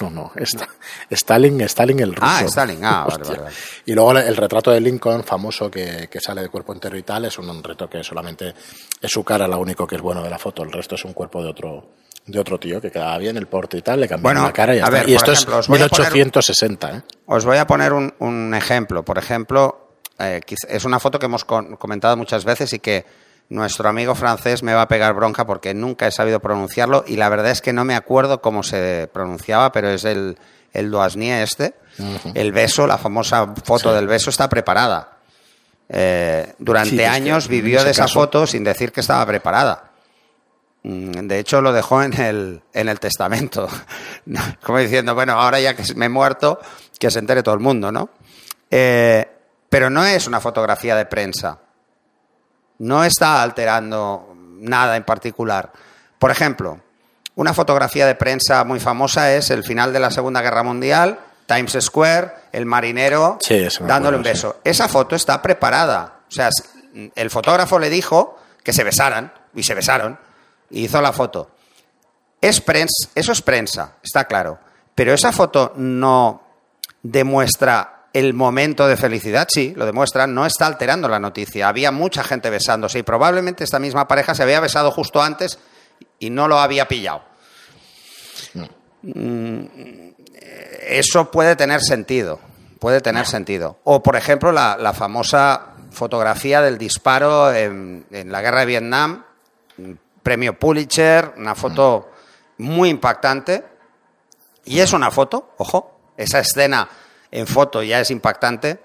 No, 0.00 0.10
no, 0.10 0.10
no. 0.10 0.32
Stalin, 1.10 1.60
Stalin 1.62 2.00
el 2.00 2.14
ruso. 2.14 2.26
Ah, 2.28 2.42
Stalin. 2.44 2.84
Ah, 2.84 3.04
vale, 3.08 3.22
Hostia. 3.22 3.28
vale, 3.30 3.42
vale. 3.44 3.56
Y 3.86 3.92
luego 3.92 4.12
el 4.18 4.36
retrato 4.36 4.70
de 4.70 4.80
Lincoln, 4.80 5.24
famoso, 5.24 5.70
que, 5.70 6.08
que 6.10 6.20
sale 6.20 6.42
de 6.42 6.48
cuerpo 6.48 6.72
entero 6.72 6.96
y 6.96 7.02
tal, 7.02 7.24
es 7.24 7.38
un, 7.38 7.48
un 7.48 7.62
reto 7.62 7.88
que 7.88 8.02
solamente 8.02 8.54
es 9.00 9.10
su 9.10 9.22
cara 9.24 9.46
lo 9.46 9.58
único 9.58 9.86
que 9.86 9.96
es 9.96 10.02
bueno 10.02 10.22
de 10.22 10.30
la 10.30 10.38
foto. 10.38 10.62
El 10.62 10.72
resto 10.72 10.94
es 10.96 11.04
un 11.04 11.12
cuerpo 11.12 11.42
de 11.42 11.50
otro 11.50 11.88
de 12.26 12.38
otro 12.38 12.60
tío 12.60 12.80
que 12.80 12.90
quedaba 12.92 13.16
bien 13.18 13.36
el 13.38 13.48
porte 13.48 13.78
y 13.78 13.82
tal, 13.82 13.98
le 14.00 14.06
cambiaron 14.06 14.22
Bueno, 14.42 14.46
la 14.46 14.52
cara 14.52 14.74
y 14.74 14.78
ya 14.78 14.84
a 14.84 14.86
está. 14.88 14.98
ver, 15.00 15.08
y 15.08 15.14
esto 15.14 15.32
ejemplo, 15.32 15.58
es 15.58 15.66
voy 15.68 15.80
a 15.80 15.88
poner- 15.88 16.12
1860, 16.12 16.96
¿eh? 16.96 17.02
Os 17.26 17.44
voy 17.44 17.56
a 17.56 17.66
poner 17.66 17.92
un, 17.92 18.12
un 18.20 18.54
ejemplo. 18.54 19.04
Por 19.04 19.18
ejemplo, 19.18 19.94
eh, 20.18 20.40
es 20.68 20.84
una 20.84 21.00
foto 21.00 21.18
que 21.18 21.26
hemos 21.26 21.44
comentado 21.44 22.16
muchas 22.16 22.44
veces 22.44 22.72
y 22.74 22.78
que 22.78 23.04
nuestro 23.50 23.88
amigo 23.88 24.14
francés 24.14 24.62
me 24.62 24.72
va 24.74 24.82
a 24.82 24.88
pegar 24.88 25.12
bronca 25.14 25.44
porque 25.46 25.74
nunca 25.74 26.06
he 26.06 26.10
sabido 26.10 26.40
pronunciarlo 26.40 27.04
y 27.06 27.16
la 27.16 27.28
verdad 27.28 27.50
es 27.50 27.60
que 27.60 27.72
no 27.72 27.84
me 27.84 27.94
acuerdo 27.94 28.40
cómo 28.40 28.62
se 28.62 29.08
pronunciaba, 29.12 29.70
pero 29.72 29.90
es 29.90 30.04
el, 30.04 30.38
el 30.72 30.90
Doasnie 30.90 31.42
este. 31.42 31.74
El 32.34 32.52
beso, 32.52 32.86
la 32.86 32.96
famosa 32.96 33.52
foto 33.64 33.92
del 33.92 34.06
beso 34.06 34.30
está 34.30 34.48
preparada. 34.48 35.18
Eh, 35.88 36.54
durante 36.58 36.90
Sí, 36.90 36.96
es 36.96 37.02
que 37.02 37.06
años 37.08 37.48
vivió 37.48 37.84
de 37.84 37.90
esa 37.90 38.02
caso- 38.04 38.20
foto 38.20 38.46
sin 38.46 38.64
decir 38.64 38.92
que 38.92 39.00
estaba 39.00 39.26
preparada. 39.26 39.90
Mm, 40.84 41.26
De 41.26 41.38
hecho, 41.40 41.60
lo 41.60 41.72
dejó 41.72 42.02
en 42.02 42.14
el, 42.20 42.62
en 42.72 42.88
el 42.88 43.00
testamento. 43.00 43.68
Como 44.62 44.78
diciendo, 44.78 45.14
bueno, 45.14 45.32
ahora 45.32 45.60
ya 45.60 45.74
que 45.74 45.82
me 45.94 46.06
he 46.06 46.08
muerto, 46.08 46.60
que 46.98 47.10
se 47.10 47.18
entere 47.18 47.42
todo 47.42 47.54
el 47.54 47.60
mundo, 47.60 47.90
¿no? 47.92 48.08
Eh, 48.70 49.28
pero 49.68 49.90
no 49.90 50.04
es 50.04 50.26
una 50.26 50.40
fotografía 50.40 50.94
de 50.96 51.06
prensa. 51.06 51.58
No 52.80 53.04
está 53.04 53.40
alterando 53.42 54.34
nada 54.58 54.96
en 54.96 55.04
particular. 55.04 55.70
Por 56.18 56.30
ejemplo, 56.30 56.80
una 57.36 57.54
fotografía 57.54 58.06
de 58.06 58.14
prensa 58.14 58.64
muy 58.64 58.80
famosa 58.80 59.32
es 59.34 59.50
el 59.50 59.64
final 59.64 59.92
de 59.92 60.00
la 60.00 60.10
Segunda 60.10 60.42
Guerra 60.42 60.62
Mundial, 60.62 61.18
Times 61.46 61.76
Square, 61.80 62.32
el 62.52 62.66
marinero 62.66 63.38
Sí, 63.40 63.66
dándole 63.86 64.16
un 64.16 64.22
beso. 64.22 64.56
Esa 64.64 64.88
foto 64.88 65.16
está 65.16 65.40
preparada. 65.40 66.20
O 66.28 66.30
sea, 66.32 66.50
el 67.14 67.30
fotógrafo 67.30 67.78
le 67.78 67.88
dijo 67.90 68.38
que 68.62 68.72
se 68.72 68.84
besaran 68.84 69.32
y 69.54 69.62
se 69.62 69.74
besaron 69.74 70.18
y 70.70 70.84
hizo 70.84 71.00
la 71.00 71.12
foto. 71.12 71.50
Es 72.40 72.64
prens- 72.64 73.08
eso 73.14 73.32
es 73.32 73.42
prensa, 73.42 73.94
está 74.02 74.24
claro. 74.26 74.58
Pero 74.94 75.12
esa 75.14 75.32
foto 75.32 75.72
no 75.76 76.42
demuestra 77.02 77.99
el 78.12 78.34
momento 78.34 78.88
de 78.88 78.96
felicidad, 78.96 79.46
sí, 79.52 79.72
lo 79.76 79.86
demuestra, 79.86 80.26
no 80.26 80.44
está 80.46 80.66
alterando 80.66 81.08
la 81.08 81.20
noticia. 81.20 81.68
Había 81.68 81.92
mucha 81.92 82.24
gente 82.24 82.50
besándose 82.50 82.98
y 82.98 83.02
probablemente 83.02 83.62
esta 83.64 83.78
misma 83.78 84.08
pareja 84.08 84.34
se 84.34 84.42
había 84.42 84.60
besado 84.60 84.90
justo 84.90 85.22
antes 85.22 85.58
y 86.18 86.30
no 86.30 86.48
lo 86.48 86.58
había 86.58 86.88
pillado. 86.88 87.22
Mm, 89.02 89.60
Eso 90.88 91.30
puede 91.30 91.56
tener 91.56 91.80
sentido, 91.80 92.40
puede 92.78 93.00
tener 93.00 93.26
sentido. 93.26 93.78
O, 93.84 94.02
por 94.02 94.16
ejemplo, 94.16 94.50
la, 94.52 94.76
la 94.76 94.92
famosa 94.92 95.74
fotografía 95.90 96.60
del 96.62 96.78
disparo 96.78 97.52
en, 97.52 98.04
en 98.10 98.32
la 98.32 98.42
guerra 98.42 98.60
de 98.60 98.66
Vietnam, 98.66 99.24
premio 100.22 100.58
Pulitzer, 100.58 101.34
una 101.36 101.54
foto 101.54 102.10
muy 102.58 102.88
impactante. 102.90 103.64
Y 104.64 104.80
es 104.80 104.92
una 104.92 105.10
foto, 105.10 105.54
ojo, 105.58 105.98
esa 106.16 106.40
escena 106.40 106.88
en 107.30 107.46
foto 107.46 107.82
ya 107.82 108.00
es 108.00 108.10
impactante. 108.10 108.80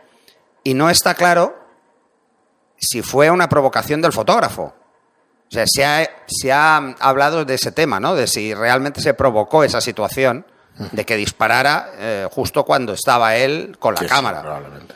Y 0.64 0.74
no 0.74 0.90
está 0.90 1.14
claro 1.16 1.58
si 2.78 3.02
fue 3.02 3.30
una 3.32 3.48
provocación 3.50 4.02
del 4.02 4.14
fotógrafo. 4.14 4.74
O 5.48 5.52
sea, 5.52 5.66
se 5.68 5.86
ha, 5.86 6.10
se 6.28 6.52
ha 6.52 6.78
hablado 7.00 7.46
de 7.46 7.54
ese 7.54 7.72
tema, 7.72 8.00
¿no? 8.00 8.16
De 8.16 8.28
si 8.28 8.54
realmente 8.54 9.00
se 9.02 9.14
provocó 9.14 9.64
esa 9.64 9.80
situación 9.80 10.46
de 10.92 11.06
que 11.06 11.16
disparara 11.16 11.92
eh, 11.98 12.28
justo 12.32 12.66
cuando 12.66 12.94
estaba 12.94 13.36
él 13.36 13.78
con 13.80 13.94
la 13.94 14.02
Sí, 14.02 14.08
cámara. 14.08 14.42
probablemente. 14.42 14.94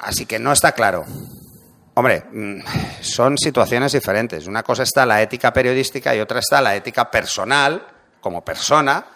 Así 0.00 0.26
que 0.26 0.38
no 0.38 0.52
está 0.52 0.72
claro. 0.72 1.04
Hombre, 1.94 2.24
mm, 2.30 2.60
son 3.00 3.38
situaciones 3.38 3.92
diferentes. 3.92 4.46
Una 4.46 4.62
cosa 4.62 4.82
está 4.82 5.06
la 5.06 5.22
ética 5.22 5.52
periodística 5.52 6.14
y 6.14 6.20
otra 6.20 6.40
está 6.40 6.60
la 6.60 6.74
ética 6.76 7.10
personal, 7.10 7.86
como 8.20 8.44
persona, 8.44 9.06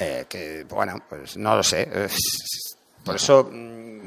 eh, 0.00 0.26
que, 0.28 0.64
bueno, 0.68 0.96
pues 1.08 1.36
no 1.36 1.54
lo 1.56 1.62
sé. 1.62 1.88
Es- 2.06 2.76
Por 3.04 3.16
eso, 3.16 3.48
mm, 3.50 4.00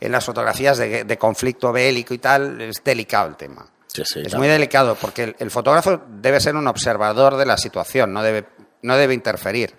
en 0.00 0.12
las 0.12 0.24
fotografías 0.24 0.78
de, 0.78 1.04
de 1.04 1.18
conflicto 1.18 1.72
bélico 1.72 2.14
y 2.14 2.18
tal, 2.18 2.60
es 2.60 2.82
delicado 2.84 3.28
el 3.28 3.36
tema. 3.36 3.66
Sí, 3.88 4.02
sí, 4.06 4.20
es 4.20 4.28
claro. 4.28 4.38
muy 4.38 4.48
delicado 4.48 4.94
porque 4.94 5.24
el, 5.24 5.36
el 5.38 5.50
fotógrafo 5.50 6.00
debe 6.08 6.40
ser 6.40 6.56
un 6.56 6.66
observador 6.66 7.36
de 7.36 7.44
la 7.46 7.56
situación, 7.58 8.12
no 8.12 8.22
debe, 8.22 8.46
no 8.82 8.96
debe 8.96 9.12
interferir. 9.14 9.74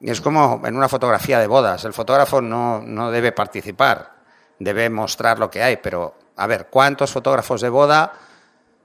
Y 0.00 0.10
es 0.10 0.20
como 0.20 0.60
en 0.64 0.76
una 0.76 0.88
fotografía 0.88 1.40
de 1.40 1.46
bodas, 1.46 1.84
el 1.84 1.92
fotógrafo 1.94 2.40
no, 2.42 2.80
no 2.82 3.10
debe 3.10 3.32
participar, 3.32 4.12
debe 4.58 4.90
mostrar 4.90 5.38
lo 5.38 5.50
que 5.50 5.62
hay, 5.62 5.78
pero 5.78 6.14
a 6.36 6.46
ver, 6.46 6.66
¿cuántos 6.70 7.10
fotógrafos 7.10 7.60
de 7.62 7.68
boda 7.70 8.12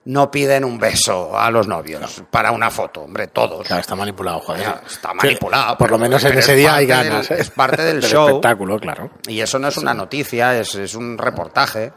no 0.05 0.29
piden 0.29 0.65
un 0.65 0.77
beso 0.79 1.37
a 1.37 1.49
los 1.49 1.67
novios 1.67 2.23
para 2.29 2.51
una 2.51 2.69
foto? 2.69 3.01
Hombre, 3.01 3.27
todos. 3.27 3.65
Claro, 3.67 3.81
está 3.81 3.95
manipulado, 3.95 4.39
joder. 4.41 4.61
Está 4.85 5.11
Sí, 5.11 5.15
manipulado, 5.15 5.77
Por 5.77 5.91
lo 5.91 5.97
menos 5.97 6.23
en 6.25 6.37
ese 6.37 6.51
es 6.53 6.57
día 6.57 6.75
hay 6.75 6.87
parte 6.87 7.03
del- 7.03 7.09
ganas. 7.13 7.31
¿eh? 7.31 7.35
es 7.39 7.49
parte 7.51 7.81
del 7.83 8.01
show. 8.03 8.27
espectáculo, 8.27 8.79
claro. 8.79 9.11
Y 9.27 9.39
eso 9.39 9.59
no 9.59 9.67
es 9.69 9.77
una 9.77 9.93
noticia, 9.93 10.59
es, 10.59 10.75
es 10.75 10.95
un 10.95 11.17
reportaje. 11.17 11.93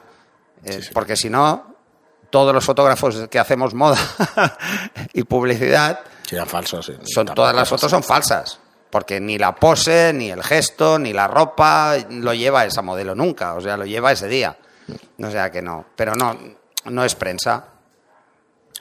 Eh, 0.64 0.81
Porque 0.92 1.16
si 1.16 1.29
no, 1.31 1.75
todos 2.31 2.55
los 2.55 2.64
fotógrafos 2.64 3.29
que 3.29 3.38
hacemos 3.38 3.75
moda 3.75 3.99
y 5.12 5.23
publicidad, 5.25 6.01
Serían 6.27 6.47
falsos. 6.47 6.87
sí. 6.87 6.95
son, 7.05 7.27
todas 7.27 7.55
las 7.55 7.69
fotos 7.69 7.90
son 7.90 8.03
falsas. 8.03 8.61
Porque 8.90 9.21
ni 9.21 9.37
la 9.37 9.55
pose, 9.55 10.12
ni 10.14 10.31
el 10.31 10.42
gesto, 10.45 10.99
ni 10.99 11.12
la 11.12 11.27
ropa 11.27 11.97
lo 12.09 12.33
lleva 12.35 12.64
esa 12.64 12.83
modelo 12.83 13.14
nunca. 13.16 13.55
O 13.55 13.61
sea, 13.61 13.77
lo 13.77 13.85
lleva 13.85 14.12
ese 14.12 14.29
día. 14.29 14.57
O 15.23 15.31
sea 15.31 15.51
que 15.51 15.61
no. 15.61 15.87
Pero 15.97 16.14
no, 16.14 16.38
no 16.85 17.05
es 17.05 17.14
prensa. 17.16 17.64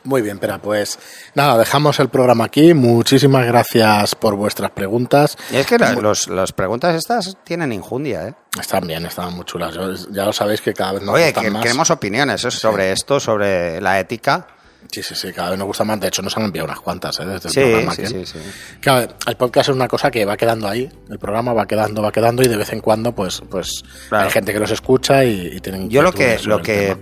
Muy 0.05 0.21
bien, 0.21 0.37
pero 0.39 0.59
pues 0.59 0.97
nada, 1.33 1.57
dejamos 1.57 1.99
el 1.99 2.09
programa 2.09 2.45
aquí. 2.45 2.73
Muchísimas 2.73 3.45
gracias 3.45 4.15
por 4.15 4.35
vuestras 4.35 4.71
preguntas. 4.71 5.35
Y 5.51 5.57
es 5.57 5.65
que 5.65 5.77
la- 5.79 5.93
los- 5.93 6.27
las 6.27 6.51
preguntas 6.53 6.95
estas 6.95 7.35
tienen 7.43 7.73
injundia, 7.73 8.27
¿eh? 8.27 8.33
Están 8.59 8.85
bien, 8.87 9.05
están 9.05 9.33
muy 9.33 9.45
chulas. 9.45 9.73
Yo- 9.73 9.93
ya 10.11 10.25
lo 10.25 10.31
sabéis 10.31 10.61
que 10.61 10.73
cada 10.73 10.93
vez 10.93 11.01
nos 11.03 11.15
Oye, 11.15 11.25
gustan 11.25 11.43
que 11.43 11.51
más. 11.51 11.63
queremos 11.63 11.89
opiniones 11.89 12.45
¿eh? 12.45 12.51
sobre 12.51 12.91
esto, 12.91 13.19
sobre 13.19 13.81
la 13.81 13.99
ética. 13.99 14.47
Sí, 14.91 15.01
sí, 15.01 15.15
sí, 15.15 15.33
cada 15.33 15.49
vez 15.49 15.57
nos 15.57 15.65
gusta 15.67 15.83
más. 15.83 15.99
De 15.99 16.07
hecho, 16.07 16.21
nos 16.21 16.37
han 16.37 16.43
enviado 16.43 16.67
unas 16.67 16.79
cuantas, 16.79 17.19
¿eh? 17.19 17.25
Desde 17.25 17.47
el 17.49 17.53
Sí, 17.55 17.59
programa. 17.61 17.95
sí, 17.95 18.05
sí, 18.05 18.25
sí. 18.27 18.39
Claro, 18.79 19.11
el 19.25 19.35
podcast 19.35 19.69
es 19.69 19.75
una 19.75 19.87
cosa 19.87 20.11
que 20.11 20.23
va 20.25 20.37
quedando 20.37 20.67
ahí. 20.69 20.87
El 21.09 21.17
programa 21.17 21.53
va 21.53 21.65
quedando, 21.65 22.03
va 22.03 22.11
quedando 22.11 22.43
y 22.43 22.47
de 22.47 22.55
vez 22.57 22.71
en 22.71 22.81
cuando, 22.81 23.11
pues, 23.11 23.41
pues 23.49 23.83
Claro. 24.09 24.25
hay 24.25 24.31
gente 24.31 24.53
que 24.53 24.59
los 24.59 24.69
escucha 24.69 25.25
y, 25.25 25.47
y 25.55 25.59
tienen. 25.59 25.89
Yo 25.89 26.03
lo 26.03 26.11
que, 26.13 26.37
lo 26.45 26.61
que, 26.61 26.95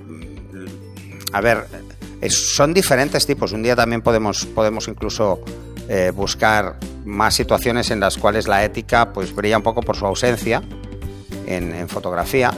a 1.33 1.41
ver, 1.41 1.65
es- 2.25 2.55
son 2.55 2.73
diferentes 2.73 3.25
tipos. 3.25 3.51
Un 3.51 3.63
día 3.63 3.75
también 3.75 4.01
podemos, 4.01 4.45
podemos 4.45 4.87
incluso 4.87 5.39
eh, 5.89 6.11
buscar 6.15 6.77
más 7.05 7.33
situaciones 7.35 7.91
en 7.91 7.99
las 7.99 8.17
cuales 8.17 8.47
la 8.47 8.63
ética, 8.63 9.11
pues, 9.11 9.35
brilla 9.35 9.57
un 9.57 9.63
poco 9.63 9.81
por 9.81 9.95
su 9.97 10.05
ausencia 10.05 10.61
en, 11.45 11.73
en 11.75 11.89
fotografía. 11.89 12.53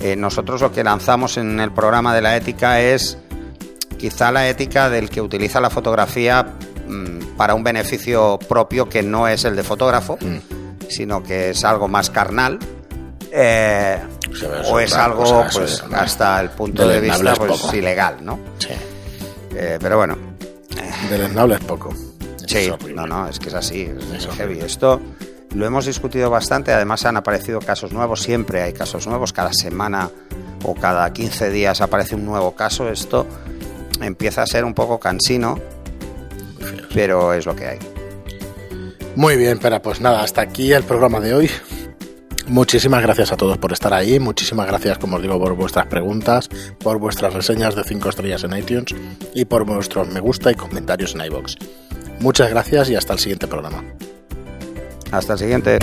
Eh, 0.00 0.16
nosotros 0.16 0.60
lo 0.62 0.72
que 0.72 0.82
lanzamos 0.82 1.36
en 1.36 1.60
el 1.60 1.70
programa 1.72 2.14
de 2.14 2.22
la 2.22 2.36
ética 2.36 2.80
es 2.80 3.18
quizá 3.98 4.32
la 4.32 4.48
ética 4.48 4.88
del 4.90 5.10
que 5.10 5.20
utiliza 5.20 5.60
la 5.60 5.68
fotografía 5.70 6.54
mm, 6.88 7.36
para 7.36 7.54
un 7.54 7.62
beneficio 7.62 8.38
propio 8.48 8.88
que 8.88 9.02
no 9.02 9.28
es 9.28 9.44
el 9.44 9.54
de 9.54 9.62
fotógrafo, 9.62 10.16
Mm. 10.20 10.88
sino 10.88 11.22
que 11.22 11.50
es 11.50 11.64
algo 11.64 11.88
más 11.88 12.08
carnal. 12.10 12.58
eh, 13.34 13.98
o 14.70 14.78
es 14.80 14.92
algo 14.94 15.46
pues 15.52 15.82
hasta 15.94 16.40
el 16.40 16.50
punto 16.50 16.86
de 16.86 17.00
vista 17.00 17.32
es 17.32 17.38
pues 17.38 17.60
poco. 17.60 17.74
ilegal, 17.76 18.16
¿no? 18.22 18.38
Sí. 18.58 18.68
Eh, 19.54 19.78
pero 19.80 19.96
bueno, 19.98 20.16
Deleznable 21.10 21.56
es 21.56 21.60
poco. 21.64 21.94
Sí, 22.46 22.58
es 22.58 22.94
no, 22.94 23.06
no, 23.06 23.28
es 23.28 23.38
que 23.38 23.48
es 23.48 23.54
así, 23.54 23.90
es 24.14 24.26
heavy. 24.26 24.60
Esto 24.60 25.00
lo 25.54 25.66
hemos 25.66 25.86
discutido 25.86 26.30
bastante, 26.30 26.72
además 26.72 27.04
han 27.04 27.16
aparecido 27.16 27.60
casos 27.60 27.92
nuevos, 27.92 28.22
siempre 28.22 28.62
hay 28.62 28.72
casos 28.72 29.06
nuevos, 29.06 29.32
cada 29.32 29.52
semana 29.52 30.10
o 30.64 30.74
cada 30.74 31.12
15 31.12 31.50
días 31.50 31.80
aparece 31.80 32.14
un 32.14 32.24
nuevo 32.24 32.54
caso, 32.54 32.88
esto 32.88 33.26
empieza 34.00 34.42
a 34.42 34.46
ser 34.46 34.64
un 34.64 34.74
poco 34.74 34.98
cansino, 34.98 35.58
pero 36.94 37.34
es 37.34 37.46
lo 37.46 37.54
que 37.54 37.66
hay. 37.66 37.78
Muy 39.14 39.36
bien, 39.36 39.58
pero 39.60 39.80
pues 39.82 40.00
nada, 40.00 40.22
hasta 40.22 40.40
aquí 40.40 40.72
el 40.72 40.84
programa 40.84 41.20
de 41.20 41.34
hoy. 41.34 41.50
Muchísimas 42.52 43.00
gracias 43.00 43.32
a 43.32 43.38
todos 43.38 43.56
por 43.56 43.72
estar 43.72 43.94
ahí, 43.94 44.18
muchísimas 44.18 44.66
gracias, 44.66 44.98
como 44.98 45.16
os 45.16 45.22
digo, 45.22 45.38
por 45.40 45.54
vuestras 45.56 45.86
preguntas, 45.86 46.50
por 46.80 46.98
vuestras 46.98 47.32
reseñas 47.32 47.74
de 47.74 47.82
5 47.82 48.10
estrellas 48.10 48.44
en 48.44 48.54
iTunes 48.54 48.94
y 49.32 49.46
por 49.46 49.64
vuestros 49.64 50.08
me 50.08 50.20
gusta 50.20 50.52
y 50.52 50.54
comentarios 50.54 51.14
en 51.14 51.24
iBox. 51.24 51.56
Muchas 52.20 52.50
gracias 52.50 52.90
y 52.90 52.94
hasta 52.94 53.14
el 53.14 53.20
siguiente 53.20 53.46
programa. 53.46 53.82
Hasta 55.10 55.32
el 55.32 55.38
siguiente. 55.38 55.78